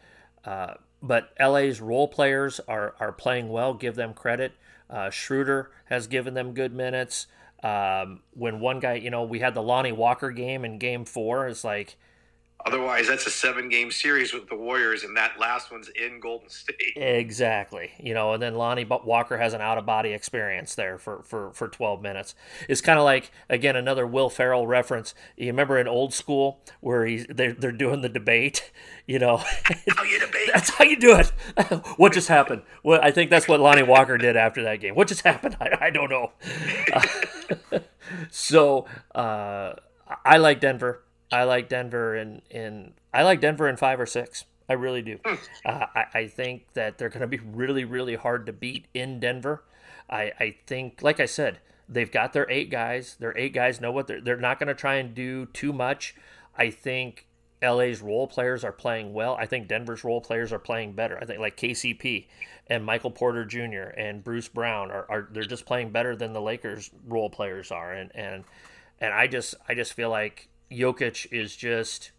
[0.45, 3.73] uh, but LA's role players are are playing well.
[3.73, 4.53] Give them credit.
[4.89, 7.27] Uh, Schroeder has given them good minutes.
[7.63, 11.47] Um, when one guy, you know, we had the Lonnie Walker game in Game Four.
[11.47, 11.95] It's like
[12.65, 16.49] Otherwise, that's a seven game series with the Warriors, and that last one's in Golden
[16.49, 16.93] State.
[16.95, 17.91] Exactly.
[17.99, 21.51] You know, and then Lonnie Walker has an out of body experience there for, for,
[21.53, 22.35] for 12 minutes.
[22.69, 25.15] It's kind of like, again, another Will Ferrell reference.
[25.37, 28.71] You remember in old school where he's, they're, they're doing the debate?
[29.07, 30.49] You know, how you debate.
[30.53, 31.27] that's how you do it.
[31.97, 32.61] what just happened?
[32.83, 34.95] Well, I think that's what Lonnie Walker did after that game.
[34.95, 35.57] What just happened?
[35.59, 36.31] I, I don't know.
[36.93, 37.79] Uh,
[38.29, 38.85] so
[39.15, 39.73] uh,
[40.25, 41.03] I like Denver.
[41.31, 44.45] I like Denver in in I like Denver in five or six.
[44.69, 45.19] I really do.
[45.25, 45.35] Hmm.
[45.65, 49.19] Uh, I, I think that they're going to be really really hard to beat in
[49.19, 49.63] Denver.
[50.09, 53.15] I I think, like I said, they've got their eight guys.
[53.19, 54.21] Their eight guys know what they're.
[54.21, 56.15] They're not going to try and do too much.
[56.57, 57.27] I think
[57.61, 59.35] LA's role players are playing well.
[59.35, 61.17] I think Denver's role players are playing better.
[61.21, 62.27] I think like KCP
[62.67, 63.93] and Michael Porter Jr.
[63.97, 67.93] and Bruce Brown are, are they're just playing better than the Lakers role players are.
[67.93, 68.43] And and
[68.99, 72.11] and I just I just feel like Jokic is just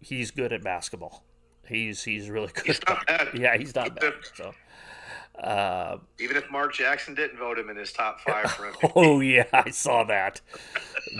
[0.00, 1.24] he's good at basketball.
[1.68, 2.66] He's he's really good.
[2.66, 3.28] He's not bad.
[3.34, 4.14] Yeah, he's not bad.
[4.34, 4.52] So.
[5.42, 8.92] Uh, Even if Mark Jackson didn't vote him in his top five for MVP.
[8.96, 10.40] oh yeah, I saw that.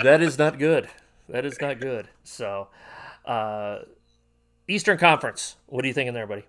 [0.02, 0.88] that is not good.
[1.28, 2.08] That is not good.
[2.24, 2.68] So,
[3.26, 3.80] uh,
[4.68, 5.56] Eastern Conference.
[5.66, 6.44] What are you thinking there, buddy?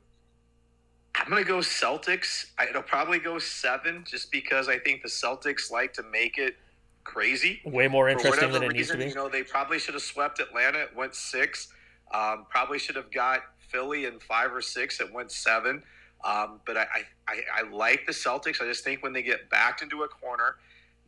[1.16, 2.52] I'm gonna go Celtics.
[2.58, 6.56] I, it'll probably go seven, just because I think the Celtics like to make it
[7.18, 7.62] crazy.
[7.66, 9.06] Way more interesting than it needs to be.
[9.06, 10.80] you know, they probably should have swept Atlanta.
[10.84, 11.70] It went six.
[12.14, 15.00] Um, probably should have got Philly in five or six.
[15.00, 15.82] It went seven.
[16.24, 16.86] Um, but I,
[17.28, 18.62] I, I, like the Celtics.
[18.62, 20.58] I just think when they get backed into a corner,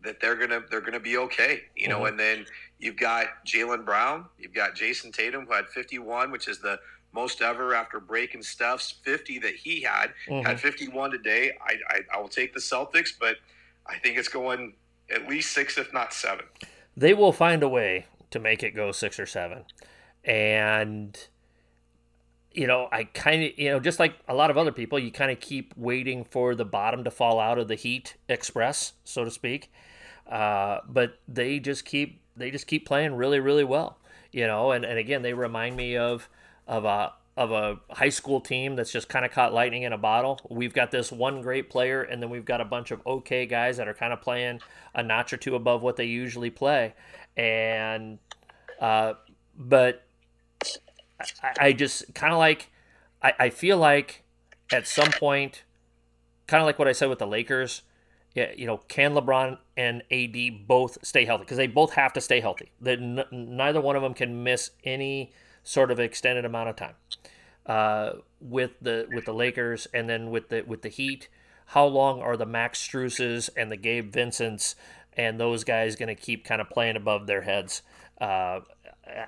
[0.03, 1.63] that they're gonna they're gonna be okay.
[1.75, 2.07] You know, Mhm.
[2.09, 2.45] and then
[2.79, 6.79] you've got Jaylen Brown, you've got Jayson Tatum who had 51, which is the
[7.11, 10.13] most ever after breaking Steph's 50 that he had.
[10.29, 10.45] Mhm.
[10.45, 11.57] Had 51 today.
[11.61, 13.37] I, I I will take the Celtics, but
[13.85, 14.73] I think it's going
[15.13, 16.45] at least six, if not seven.
[16.95, 19.63] they will find a way to make it go six or seven.
[20.23, 21.17] And,
[22.51, 25.11] you know, I kind of, you know, just like a lot of other people, you
[25.11, 29.23] kind of keep waiting for the bottom to fall out of the Heat Express, so
[29.23, 29.71] to speak.
[30.27, 33.97] Uh, but they just keep, they just keep playing really, really well,
[34.31, 34.71] you know.
[34.71, 36.29] And, and again, they remind me of,
[36.67, 39.97] of a, of a high school team that's just kind of caught lightning in a
[39.97, 40.41] bottle.
[40.49, 43.77] We've got this one great player, and then we've got a bunch of okay guys
[43.77, 44.59] that are kind of playing
[44.93, 46.95] a notch or two above what they usually play.
[47.37, 48.19] And,
[48.81, 49.13] uh,
[49.57, 50.03] but
[51.41, 52.71] I, I just kind of like,
[53.23, 54.23] I, I feel like
[54.73, 55.63] at some point,
[56.45, 57.83] kind of like what I said with the Lakers,
[58.35, 61.45] yeah, you know, can LeBron and AD both stay healthy?
[61.45, 62.73] Because they both have to stay healthy.
[62.81, 65.31] That n- neither one of them can miss any
[65.63, 66.93] sort of extended amount of time.
[67.69, 71.29] Uh, with the with the Lakers and then with the with the Heat,
[71.67, 74.75] how long are the Max Struses and the Gabe Vincents
[75.15, 77.83] and those guys going to keep kind of playing above their heads?
[78.19, 78.61] Uh,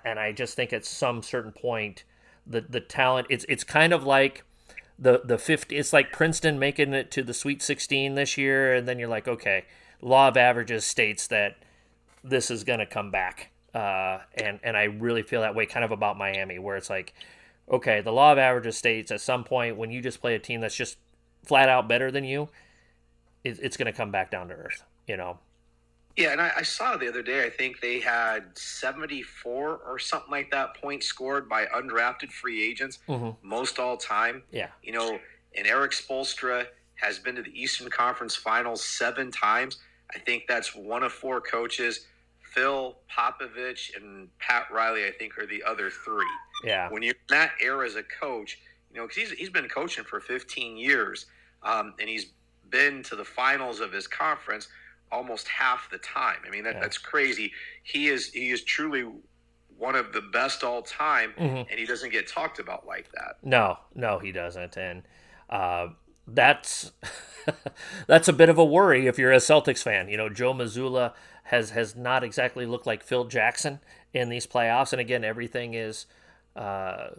[0.03, 2.03] and I just think at some certain point,
[2.47, 4.43] the the talent it's it's kind of like
[4.97, 8.87] the the 50 it's like Princeton making it to the Sweet 16 this year and
[8.87, 9.65] then you're like okay
[10.01, 11.57] law of averages states that
[12.23, 15.85] this is going to come back uh, and and I really feel that way kind
[15.85, 17.13] of about Miami where it's like
[17.71, 20.61] okay the law of averages states at some point when you just play a team
[20.61, 20.97] that's just
[21.45, 22.49] flat out better than you
[23.43, 25.39] it, it's going to come back down to earth you know
[26.17, 27.45] Yeah, and I, I saw the other day.
[27.45, 32.99] I think they had seventy-four or something like that points scored by undrafted free agents,
[33.07, 33.35] Mhm.
[33.41, 34.43] most all time.
[34.51, 35.19] yeah You know,
[35.57, 39.79] and Erik Spoelstra has been to the Eastern Conference Finals seven times.
[40.13, 42.05] I think that's one of four coaches.
[42.53, 46.25] Phil Popovich and Pat Riley, I think, are the other three.
[46.63, 48.59] Yeah When you're in that era as a coach,
[48.91, 51.25] you know, because he's, he's been coaching for 15 years
[51.63, 52.27] um, and he's
[52.69, 54.67] been to the finals of his conference
[55.11, 56.37] almost half the time.
[56.47, 56.79] I mean, that, Yeah.
[56.81, 57.51] that's crazy.
[57.83, 59.05] He is he is truly
[59.77, 61.67] one of the best all time, Mhm.
[61.69, 63.35] and he doesn't get talked about like that.
[63.43, 65.03] No, no, he doesn't, and
[65.49, 65.89] uh,
[66.27, 66.91] that's
[68.07, 70.07] that's a bit of a worry if you're a Celtics fan.
[70.07, 71.13] You know, Joe Mazzulla
[71.45, 73.79] has has not exactly looked like Phil Jackson
[74.13, 76.05] in these playoffs, and again, everything is.
[76.55, 77.09] Uh,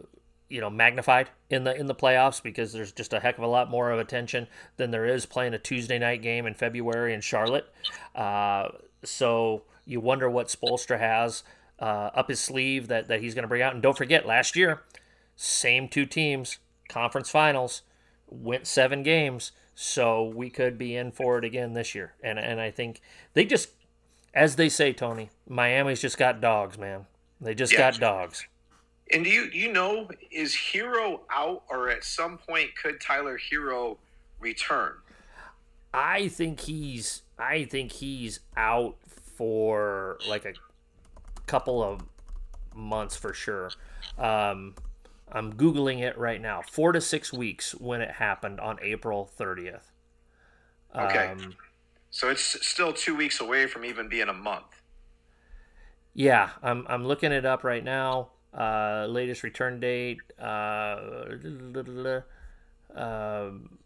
[0.48, 3.46] you know, magnified in the in the playoffs because there's just a heck of a
[3.46, 7.22] lot more of attention than there is playing a Tuesday night game in February in
[7.22, 7.72] Charlotte.
[8.14, 8.68] Uh,
[9.02, 11.42] so you wonder what Spoelstra has
[11.80, 13.72] uh, up his sleeve that, that he's going to bring out.
[13.72, 14.82] And don't forget, last year,
[15.36, 16.58] same two teams,
[16.88, 17.80] conference finals,
[18.28, 19.52] went seven games.
[19.74, 22.12] So we could be in for it again this year.
[22.22, 23.00] And and I think
[23.32, 23.70] they just,
[24.34, 27.06] as they say, Tony, Miami's just got dogs, man.
[27.40, 27.90] They just Yeah.
[27.90, 28.46] got dogs.
[29.10, 33.38] And do you do you know is Herro out, or at some point could Tyler
[33.38, 33.98] Herro
[34.40, 34.94] return?
[35.92, 40.54] I think he's I think he's out for like a
[41.46, 42.02] couple of
[42.74, 43.76] months for sure.
[44.18, 44.76] Um,
[45.30, 46.62] I'm googling it right now.
[46.62, 49.90] Four to six weeks when it happened on April 30th.
[50.94, 51.32] Okay.
[51.32, 51.56] Um,
[52.10, 54.82] So it's still two weeks away from even being a month.
[56.14, 58.30] yeah, I'm I'm looking it up right now.
[58.56, 60.20] Uh, latest return date.
[60.38, 60.98] Uh,
[62.94, 63.78] um,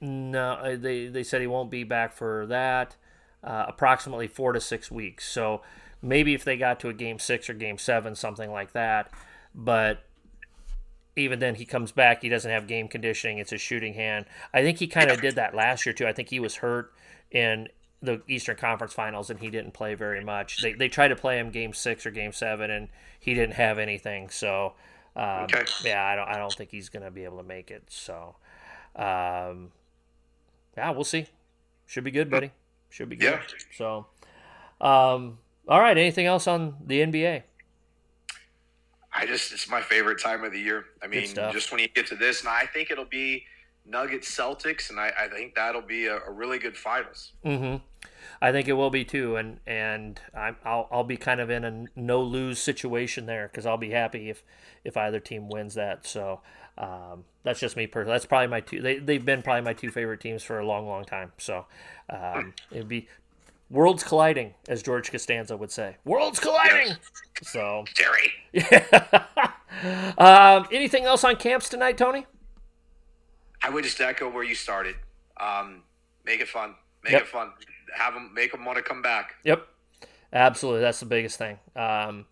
[0.00, 2.96] no, uh, they they said he won't be back for that.
[3.42, 5.26] Uh, approximately four to six weeks.
[5.26, 5.62] So
[6.02, 9.10] maybe if they got to a game six or game seven, something like that.
[9.54, 10.00] But
[11.16, 12.22] even then, he comes back.
[12.22, 13.38] He doesn't have game conditioning.
[13.38, 14.26] It's a shooting hand.
[14.52, 16.06] I think he kind of did that last year too.
[16.06, 16.92] I think he was hurt
[17.30, 17.68] in
[18.02, 20.60] the Eastern Conference Finals and he didn't play very much.
[20.62, 22.88] They they tried to play him game six or game seven and
[23.18, 24.28] he didn't have anything.
[24.30, 24.74] So
[25.16, 25.64] um, Okay.
[25.84, 27.84] yeah, I don't I don't think he's gonna be able to make it.
[27.88, 28.36] So
[28.94, 29.72] um,
[30.76, 31.26] yeah, we'll see.
[31.86, 32.50] Should be good, buddy.
[32.90, 33.32] Should be good.
[33.32, 33.40] Yeah.
[33.76, 34.06] So
[34.80, 35.38] um,
[35.68, 35.96] all right.
[35.96, 37.42] Anything else on the NBA?
[39.18, 40.84] I just it's my favorite time of the year.
[41.02, 43.44] I mean, just when you get to this, and I think it'll be
[43.88, 47.32] Nuggets Celtics, and I, I think that'll be a, a really good finals.
[47.44, 47.76] Mm-hmm.
[48.40, 51.64] I think it will be too, and and I'm, I'll I'll be kind of in
[51.64, 54.42] a no lose situation there because I'll be happy if
[54.84, 56.06] if either team wins that.
[56.06, 56.40] So
[56.78, 58.14] um, that's just me personally.
[58.14, 58.82] That's probably my two.
[58.82, 61.32] They they've been probably my two favorite teams for a long long time.
[61.38, 61.66] So
[62.10, 63.08] um, it'd be
[63.68, 65.96] Worlds colliding, as George Costanza would say.
[66.04, 66.88] Worlds colliding.
[66.88, 66.98] Yes.
[67.42, 68.32] So, Jerry.
[68.52, 69.24] Yeah.
[70.18, 72.26] um, anything else on camps tonight, Tony?
[73.66, 74.94] I would just echo where you started.
[75.40, 75.82] Um,
[76.24, 76.76] make it fun.
[77.02, 77.22] Make yep.
[77.22, 77.50] it fun.
[77.92, 79.34] Have them make them want to come back.
[79.42, 79.66] Yep.
[80.32, 81.58] Absolutely, that's the biggest thing.
[81.74, 82.26] Um,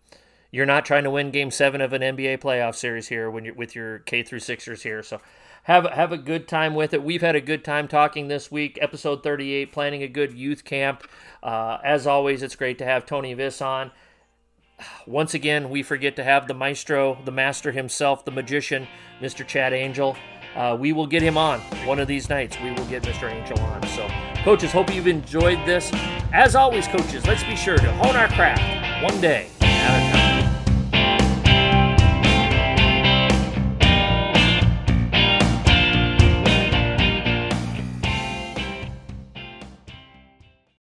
[0.51, 3.53] you're not trying to win Game Seven of an NBA playoff series here when you're
[3.53, 5.03] with your K through Sixers here.
[5.03, 5.19] So
[5.63, 7.03] have have a good time with it.
[7.03, 11.03] We've had a good time talking this week, episode 38, planning a good youth camp.
[11.43, 13.91] Uh, as always, it's great to have Tony Viss on.
[15.05, 18.87] Once again, we forget to have the maestro, the master himself, the magician,
[19.21, 19.45] Mr.
[19.45, 20.15] Chad Angel.
[20.55, 22.57] Uh, we will get him on one of these nights.
[22.61, 23.29] We will get Mr.
[23.29, 23.85] Angel on.
[23.87, 24.07] So,
[24.43, 25.91] coaches, hope you've enjoyed this.
[26.33, 29.49] As always, coaches, let's be sure to hone our craft one day